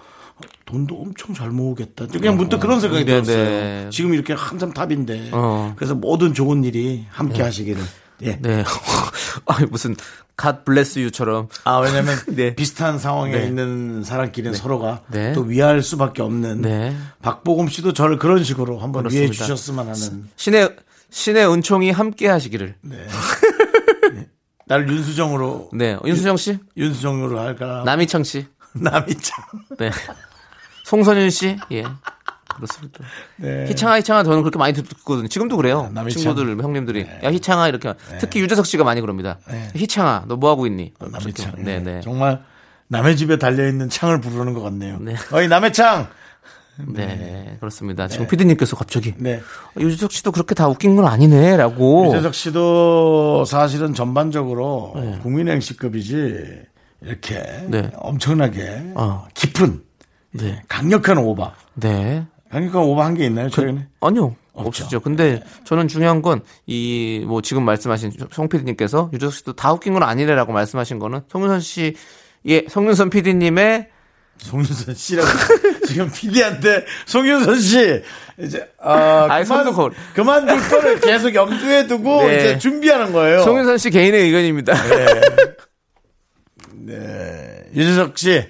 돈도 0.65 1.01
엄청 1.01 1.35
잘 1.35 1.51
모으겠다. 1.51 2.07
그냥 2.07 2.37
문득 2.37 2.59
그런 2.59 2.81
생각이 2.81 3.05
네, 3.05 3.23
들었어요. 3.23 3.45
네. 3.45 3.89
지금 3.91 4.15
이렇게 4.15 4.33
한참 4.33 4.73
탑인데. 4.73 5.31
어. 5.33 5.73
그래서 5.77 5.95
모든 5.95 6.35
좋은 6.35 6.65
일이 6.65 7.07
함께 7.11 7.43
하시기를. 7.43 7.81
예. 8.23 8.39
네. 8.41 8.65
아니, 9.47 9.67
무슨 9.67 9.95
갓 10.37 10.65
블레스 10.65 10.99
유처럼 10.99 11.49
아, 11.65 11.79
왜냐면 11.79 12.17
네. 12.29 12.55
비슷한 12.55 12.99
상황에 12.99 13.33
네. 13.33 13.47
있는 13.47 14.03
사람끼리는 14.05 14.55
서로가 14.57 15.03
네. 15.09 15.33
또 15.33 15.43
위할 15.43 15.83
수밖에 15.83 16.23
없는 16.23 16.63
네. 16.63 16.97
박보검 17.23 17.69
씨도 17.69 17.93
저를 17.93 18.19
그런 18.19 18.45
식으로 18.45 18.79
한번 18.79 19.05
위해 19.05 19.27
그렇습니다. 19.27 19.45
주셨으면 19.45 19.89
하는 19.89 20.29
신의 20.37 20.77
신의 21.11 21.51
은총이 21.51 21.91
함께 21.91 22.29
하시기를. 22.29 22.75
나를 24.69 24.89
윤수정으로 24.89 25.71
네. 25.75 25.97
윤수정 26.05 26.37
씨, 26.37 26.59
윤 26.77 26.93
수정으로 26.93 27.39
할까? 27.39 27.83
남희청 27.87 28.25
씨, 28.25 28.47
남이참. 28.83 29.45
네. 29.79 29.91
송선윤 30.85 31.31
씨, 31.31 31.57
예. 31.73 31.85
그렇습니다. 32.55 33.01
네. 33.37 33.67
희창아, 33.69 33.97
희창아, 33.99 34.23
저는 34.25 34.43
그렇게 34.43 34.59
많이 34.59 34.73
듣거든요. 34.73 35.29
지금도 35.29 35.57
그래요. 35.57 35.91
남희창. 35.93 36.23
친구들, 36.23 36.57
형님들이. 36.63 37.07
야, 37.23 37.31
희창아, 37.31 37.69
이렇게. 37.69 37.93
특히 38.21 38.41
유재석 38.41 38.65
씨가 38.67 38.85
많이 38.85 39.01
그럽니다. 39.01 39.39
희창아, 39.75 40.25
너 40.29 40.37
뭐 40.37 40.51
하고 40.51 40.67
있니? 40.67 40.93
남이참. 40.99 41.53
그렇게. 41.53 41.63
네, 41.63 41.81
네. 41.81 42.01
정말 42.03 42.43
남의 42.89 43.17
집에 43.17 43.37
달려 43.39 43.69
있는 43.69 43.89
창을 43.91 44.21
부르는 44.21 44.55
것 44.55 44.63
같네요. 44.63 44.99
네. 45.01 45.17
어이 45.33 45.49
남의 45.49 45.73
창. 45.73 46.07
네, 46.79 47.57
그렇습니다. 47.59 48.07
지금 48.07 48.27
피디님께서 48.27 48.77
갑자기 48.77 49.15
네. 49.17 49.37
어, 49.77 49.81
유재석 49.81 50.13
씨도 50.13 50.31
그렇게 50.31 50.55
다 50.55 50.69
웃긴 50.69 50.95
건 50.95 51.07
아니네라고. 51.07 52.09
유재석 52.09 52.35
씨도 52.35 53.45
사실은 53.47 53.93
전반적으로 53.95 54.93
네. 54.95 55.19
국민행시급이지 55.23 56.15
이렇게 57.03 57.43
네. 57.69 57.91
엄청나게 57.97 58.93
어. 58.95 59.27
깊은 59.35 59.83
네, 60.33 60.63
강력한 60.69 61.19
오바. 61.19 61.55
네. 61.75 62.25
강력한 62.51 62.83
오바 62.83 63.05
한 63.05 63.15
게 63.15 63.27
있나요 63.27 63.49
최근에? 63.51 63.87
아니요. 64.01 64.35
없죠. 64.55 65.01
근데 65.01 65.43
저는 65.65 65.87
중요한 65.89 66.23
건 66.23 66.41
이 66.67 67.25
뭐 67.27 67.43
지금 67.43 67.65
말씀하신 67.65 68.13
송 68.31 68.49
PD님께서 68.49 69.11
유재석 69.13 69.35
씨도 69.35 69.53
다 69.55 69.73
웃긴 69.73 69.93
건 69.93 70.03
아니래라고 70.03 70.53
말씀하신 70.53 70.99
거는 70.99 71.21
송윤선 71.29 71.61
씨, 71.61 71.95
예, 72.47 72.65
송윤선 72.69 73.11
PD님의 73.11 73.89
송윤선 74.39 74.95
씨라고 74.95 75.29
지금 75.87 76.11
PD한테 76.11 76.85
송윤선 77.07 77.61
씨 77.61 78.03
이제 78.39 78.67
아 78.81 79.27
아이, 79.31 79.45
그만 79.45 79.73
걸. 79.73 79.91
그만둘 80.15 80.69
거를 80.69 81.01
계속 81.01 81.35
염두에 81.35 81.87
두고 81.87 82.23
네. 82.29 82.37
이제 82.37 82.59
준비하는 82.59 83.13
거예요. 83.13 83.43
송윤선 83.43 83.77
씨 83.79 83.91
개인의 83.91 84.23
의견입니다. 84.23 84.73
유재석 87.75 88.19
씨 88.19 88.43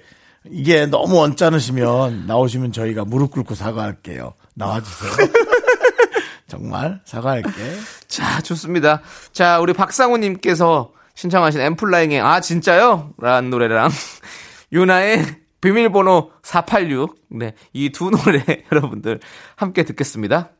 이게 0.45 0.87
너무 0.87 1.20
언짢으시면 1.22 2.26
나오시면 2.26 2.72
저희가 2.72 3.05
무릎 3.05 3.32
꿇고 3.32 3.55
사과할게요. 3.55 4.34
나와주세요. 4.55 5.12
정말 6.49 7.01
사과할게. 7.05 7.51
자, 8.07 8.41
좋습니다. 8.43 9.03
자, 9.32 9.59
우리 9.61 9.72
박상우님께서 9.72 10.93
신청하신 11.14 11.61
엠플라잉의 11.61 12.20
아, 12.20 12.41
진짜요? 12.41 13.14
라는 13.18 13.51
노래랑 13.51 13.91
유나의 14.72 15.24
비밀번호 15.61 16.30
486. 16.43 17.16
네, 17.30 17.55
이 17.72 17.91
두 17.91 18.11
노래 18.11 18.45
여러분들 18.70 19.18
함께 19.57 19.82
듣겠습니다. 19.84 20.51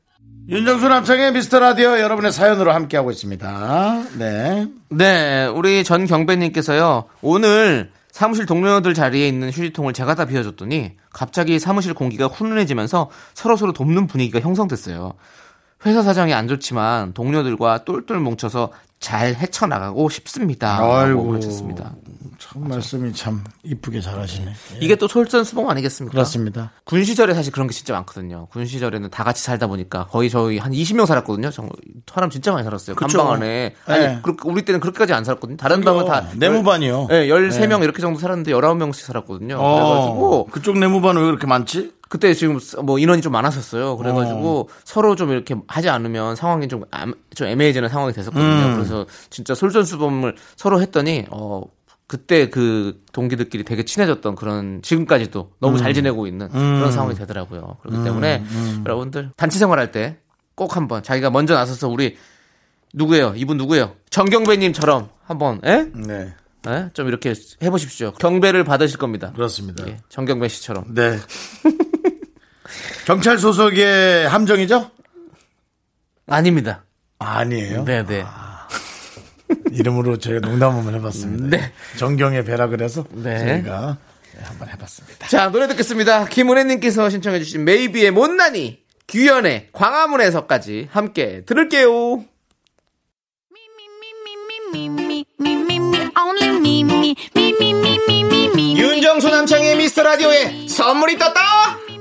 윤정수 0.49 0.89
남창의 0.89 1.33
미스터 1.33 1.59
라디오 1.59 1.99
여러분의 1.99 2.31
사연으로 2.31 2.71
함께하고 2.73 3.11
있습니다. 3.11 4.03
네. 4.17 4.69
네, 4.91 5.47
우리 5.47 5.83
전경배님께서요, 5.83 7.07
오늘 7.21 7.91
사무실 8.13 8.47
동료들 8.47 8.95
자리에 8.95 9.27
있는 9.27 9.51
휴지통을 9.51 9.93
제가 9.93 10.15
다 10.15 10.25
비워줬더니 10.25 10.93
갑자기 11.11 11.59
사무실 11.59 11.95
공기가 11.95 12.27
훈훈해지면서 12.29 13.11
서로서로 13.35 13.73
돕는 13.73 14.07
분위기가 14.07 14.39
형성됐어요. 14.39 15.15
회사 15.87 16.03
사정이 16.03 16.34
안 16.34 16.49
좋지만 16.49 17.12
동료들과 17.14 17.84
똘똘 17.84 18.18
뭉쳐서 18.18 18.72
잘 18.99 19.34
헤쳐나가고 19.34 20.09
싶습니다. 20.09 20.80
라고 20.80 21.34
하셨습니다. 21.37 21.93
참 22.39 22.68
말씀이 22.68 23.12
참 23.12 23.43
이쁘게 23.62 24.01
잘하시네. 24.01 24.53
이게 24.80 24.95
또 24.97 25.07
솔선수범 25.09 25.68
아니겠습니까? 25.68 26.12
그렇습니다. 26.12 26.72
군 26.84 27.03
시절에 27.05 27.34
사실 27.34 27.53
그런 27.53 27.66
게 27.66 27.74
진짜 27.74 27.93
많거든요. 27.95 28.47
군 28.51 28.66
시절에는 28.66 29.11
다 29.11 29.24
같이 29.24 29.43
살다 29.43 29.66
보니까 29.66 30.07
거의 30.07 30.28
저희 30.30 30.59
한 30.59 30.72
20명 30.72 31.07
살았거든요. 31.07 31.51
정말 31.51 31.72
사람 32.11 32.30
진짜 32.30 32.53
많이 32.53 32.64
살았어요. 32.64 32.97
그쵸. 32.97 33.18
간방 33.18 33.34
안에. 33.37 33.74
아니, 33.87 34.07
네. 34.07 34.18
그렇게- 34.22 34.49
우리 34.49 34.62
때는 34.64 34.80
그렇게까지 34.80 35.12
안 35.12 35.24
살았거든요. 35.24 35.57
다른 35.57 35.82
방은 35.82 36.05
다 36.07 36.26
내무반이요. 36.37 37.07
네, 37.11 37.26
13명 37.28 37.82
이렇게 37.82 38.01
정도 38.01 38.18
살았는데 38.18 38.53
19명씩 38.53 38.95
살았거든요. 39.05 39.57
어, 39.59 39.74
그래가지고 39.74 40.47
그쪽 40.47 40.78
내무반은 40.78 41.20
왜 41.22 41.26
그렇게 41.26 41.47
많지? 41.47 41.93
그때 42.09 42.33
지금 42.35 42.59
뭐 42.85 42.99
인원이 42.99 43.21
좀 43.23 43.33
많았었어요. 43.33 43.97
그래가지고 43.97 44.69
서로 44.85 45.17
좀 45.17 45.31
이렇게 45.31 45.57
하지 45.67 45.89
않으면 45.89 46.37
상황이 46.37 46.69
좀, 46.69 46.85
암- 46.91 47.15
좀 47.35 47.49
애매해지는 47.49 47.89
상황이 47.89 48.13
됐었거든요. 48.13 48.75
그래서 48.77 49.07
진짜 49.31 49.55
솔선수범을 49.55 50.37
서로 50.57 50.81
했더니 50.81 51.25
어 51.31 51.63
그때 52.07 52.49
그 52.49 53.03
동기들끼리 53.13 53.65
되게 53.65 53.85
친해졌던 53.85 54.37
그런 54.37 54.81
지금까지도 54.83 55.51
너무 55.61 55.79
잘 55.79 55.93
지내고 55.95 56.29
있는 56.29 56.49
그런 56.49 56.93
상황이 56.93 57.15
되더라고요. 57.17 57.79
그렇기 57.83 58.05
때문에 58.05 58.45
여러분들 58.85 59.31
단체 59.37 59.59
생활할 59.59 59.91
때 59.93 60.19
꼭 60.55 60.75
한번 60.75 61.03
자기가 61.03 61.29
먼저 61.29 61.53
나서서 61.55 61.87
우리 61.89 62.17
누구예요? 62.95 63.35
이분 63.37 63.59
누구예요? 63.59 63.93
정경배님처럼 64.09 65.11
한번 65.25 65.61
에? 65.65 65.85
네. 65.95 66.33
에? 66.67 66.89
좀 66.95 67.09
이렇게 67.09 67.35
해보십시오. 67.63 68.13
경배를 68.13 68.65
받으실 68.65 68.97
겁니다. 68.99 69.33
그렇습니다. 69.35 69.87
예, 69.87 69.99
정경배 70.09 70.49
씨처럼. 70.49 70.95
네. 70.95 71.19
경찰 73.07 73.39
소속의 73.39 74.29
함정이죠? 74.29 74.91
아닙니다. 76.27 76.85
아니에요. 77.18 77.85
네네. 77.85 78.24
이름으로 79.70 80.18
저희가 80.18 80.47
농담 80.47 80.74
한번 80.74 80.95
해봤습니다. 80.95 81.57
네. 81.57 81.72
정경의 81.99 82.45
배라 82.45 82.66
그래서 82.66 83.05
네. 83.11 83.39
저희가 83.39 83.97
한번 84.43 84.68
해봤습니다. 84.68 85.29
자, 85.29 85.51
노래 85.51 85.68
듣겠습니다. 85.68 86.27
김은혜님께서 86.27 87.09
신청해주신 87.11 87.64
메이비의 87.64 88.11
못난이, 88.11 88.83
규현의 89.09 89.68
광화문에서까지 89.72 90.89
함께 90.91 91.43
들을게요. 91.47 92.24
윤정수 98.77 99.31
남창의 99.31 99.77
미스터 99.77 100.03
라디오에 100.03 100.66
선물이 100.68 101.18
떴다! 101.18 101.76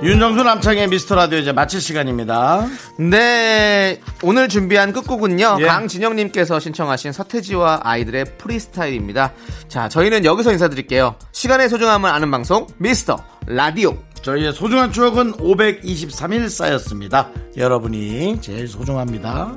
윤정수 0.00 0.44
남창의 0.44 0.86
미스터 0.88 1.16
라디오 1.16 1.38
이제 1.40 1.50
마칠 1.50 1.80
시간입니다. 1.80 2.68
네, 3.00 4.00
오늘 4.22 4.48
준비한 4.48 4.92
끝곡은요. 4.92 5.56
예. 5.60 5.66
강진영님께서 5.66 6.60
신청하신 6.60 7.10
서태지와 7.10 7.80
아이들의 7.82 8.24
프리스타일입니다. 8.38 9.32
자, 9.66 9.88
저희는 9.88 10.24
여기서 10.24 10.52
인사드릴게요. 10.52 11.16
시간의 11.32 11.68
소중함을 11.68 12.08
아는 12.08 12.30
방송, 12.30 12.68
미스터 12.76 13.16
라디오. 13.46 13.98
저희의 14.22 14.52
소중한 14.52 14.92
추억은 14.92 15.32
523일 15.32 16.48
쌓였습니다. 16.48 17.30
여러분이 17.56 18.40
제일 18.40 18.68
소중합니다. 18.68 19.52